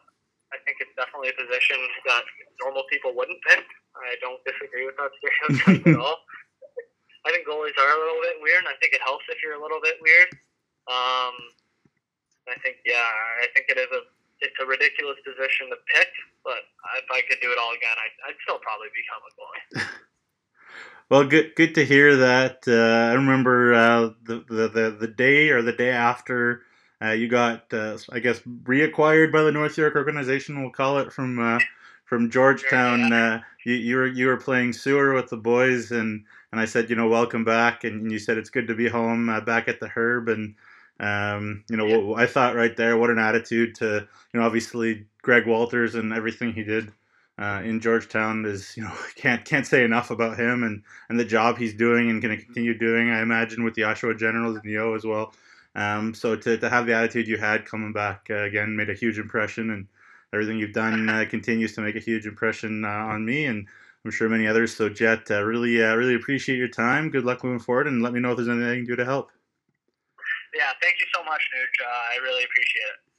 I 0.53 0.59
think 0.67 0.83
it's 0.83 0.95
definitely 0.99 1.31
a 1.31 1.37
position 1.39 1.79
that 2.11 2.27
normal 2.59 2.83
people 2.91 3.15
wouldn't 3.15 3.39
pick. 3.47 3.63
I 3.95 4.19
don't 4.19 4.43
disagree 4.43 4.87
with 4.87 4.99
that 4.99 5.11
stereotype 5.19 5.87
at 5.87 5.99
all. 5.99 6.19
I 7.27 7.31
think 7.31 7.47
goalies 7.47 7.77
are 7.77 7.93
a 7.93 8.01
little 8.01 8.21
bit 8.23 8.41
weird, 8.41 8.65
and 8.65 8.73
I 8.73 8.77
think 8.81 8.95
it 8.97 9.03
helps 9.05 9.25
if 9.29 9.39
you're 9.43 9.59
a 9.59 9.63
little 9.63 9.81
bit 9.81 10.01
weird. 10.01 10.29
Um, 10.89 11.35
I 12.49 12.57
think, 12.65 12.81
yeah, 12.85 13.05
I 13.43 13.47
think 13.55 13.69
it 13.69 13.79
is 13.79 13.91
a 13.93 14.03
it's 14.41 14.57
a 14.63 14.67
ridiculous 14.67 15.17
position 15.25 15.69
to 15.69 15.77
pick, 15.95 16.09
but 16.45 16.65
if 16.97 17.05
I 17.13 17.21
could 17.29 17.41
do 17.43 17.53
it 17.53 17.59
all 17.59 17.73
again, 17.73 17.93
I'd, 17.93 18.31
I'd 18.31 18.41
still 18.43 18.59
probably 18.59 18.89
become 18.97 19.21
a 19.21 19.33
goalie. 19.37 19.87
well, 21.11 21.25
good 21.25 21.55
good 21.57 21.75
to 21.75 21.85
hear 21.85 22.17
that. 22.17 22.65
Uh, 22.67 23.13
I 23.13 23.15
remember 23.15 23.75
uh, 23.75 24.11
the, 24.25 24.45
the, 24.49 24.69
the 24.69 24.97
the 24.99 25.09
day 25.09 25.51
or 25.51 25.63
the 25.63 25.73
day 25.73 25.91
after 25.91 26.63
uh, 27.03 27.11
you 27.11 27.29
got, 27.29 27.73
uh, 27.73 27.99
I 28.11 28.19
guess, 28.19 28.41
reacquired 28.41 29.33
by 29.33 29.43
the 29.43 29.53
North 29.53 29.77
York 29.77 29.95
organization. 29.95 30.63
We'll 30.63 30.71
call 30.71 30.99
it 30.99 31.13
from 31.13 31.39
uh, 31.39 31.61
from 32.05 32.31
Georgetown. 32.31 33.43
You, 33.65 33.75
you 33.75 33.97
were 33.97 34.07
you 34.07 34.27
were 34.27 34.37
playing 34.37 34.73
sewer 34.73 35.15
with 35.15 35.29
the 35.29 35.37
boys 35.37 35.91
and 35.91 36.25
and 36.53 36.61
I 36.61 36.65
said, 36.65 36.91
you 36.91 36.97
know, 36.97 37.09
welcome 37.09 37.45
back, 37.45 37.85
and 37.85 38.11
you 38.11 38.19
said 38.19 38.37
it's 38.37 38.51
good 38.51 38.67
to 38.69 38.75
be 38.75 38.89
home 38.89 39.29
uh, 39.29 39.41
back 39.41 39.69
at 39.69 39.79
the 39.81 39.89
Herb, 39.89 40.29
and 40.29 40.55
um, 40.99 41.65
you 41.71 41.77
know, 41.77 41.87
yeah. 41.87 42.23
I 42.23 42.27
thought 42.27 42.57
right 42.57 42.77
there, 42.77 42.97
what 42.99 43.11
an 43.11 43.19
attitude 43.19 43.75
to, 43.77 44.07
you 44.33 44.41
know, 44.41 44.45
obviously 44.45 45.07
Greg 45.23 45.47
Walters 45.47 45.95
and 45.95 46.13
everything 46.13 46.53
he 46.53 46.63
did 46.63 46.93
uh, 47.39 47.63
in 47.65 47.81
Georgetown 47.81 48.45
is, 48.45 48.77
you 48.77 48.83
know, 48.83 48.93
can't 49.15 49.45
can't 49.45 49.67
say 49.67 49.85
enough 49.85 50.11
about 50.11 50.39
him 50.39 50.63
and 50.63 50.83
and 51.09 51.19
the 51.19 51.25
job 51.25 51.57
he's 51.57 51.75
doing 51.75 52.11
and 52.11 52.21
going 52.21 52.37
to 52.37 52.45
continue 52.45 52.77
doing. 52.77 53.11
I 53.11 53.23
imagine 53.23 53.65
with 53.65 53.75
the 53.75 53.83
Oshawa 53.83 54.19
Generals 54.19 54.57
and 54.57 54.65
the 54.65 54.79
O 54.79 54.95
as 54.95 55.05
well. 55.05 55.33
Um, 55.77 56.15
so 56.15 56.35
to, 56.35 56.59
to 56.59 56.69
have 56.69 56.87
the 56.87 56.95
attitude 56.95 57.29
you 57.29 57.37
had 57.37 57.65
coming 57.65 57.93
back 57.93 58.27
uh, 58.29 58.43
again 58.43 58.77
made 58.77 58.91
a 58.91 58.95
huge 58.95 59.19
impression, 59.19 59.71
and 59.71 59.87
everything 60.33 60.59
you've 60.59 60.73
done 60.73 61.09
uh, 61.09 61.25
continues 61.29 61.75
to 61.75 61.81
make 61.81 61.97
a 61.97 62.01
huge 62.01 62.27
impression 62.27 62.85
uh, 62.85 62.89
on 62.89 63.25
me 63.25 63.47
and 63.47 63.67
I'm 64.05 64.11
sure 64.11 64.29
many 64.29 64.47
others. 64.47 64.75
So, 64.75 64.89
Jett, 64.89 65.31
uh, 65.31 65.43
really, 65.43 65.83
uh, 65.83 65.95
really 65.95 66.15
appreciate 66.15 66.57
your 66.57 66.69
time. 66.69 67.11
Good 67.11 67.25
luck 67.25 67.45
moving 67.45 67.59
forward, 67.59 67.87
and 67.87 68.03
let 68.03 68.13
me 68.13 68.21
know 68.21 68.31
if 68.31 68.37
there's 68.37 68.49
anything 68.49 68.71
I 68.71 68.77
can 68.77 68.87
do 68.87 68.97
to 68.97 69.05
help. 69.05 69.31
Yeah, 70.55 70.73
thank 70.81 71.01
you 71.01 71.07
so 71.15 71.23
much, 71.23 71.41
Nuge. 71.55 71.85
Uh, 71.85 72.15
I 72.15 72.23
really 72.23 72.45
appreciate 72.45 72.83
it. 72.83 73.10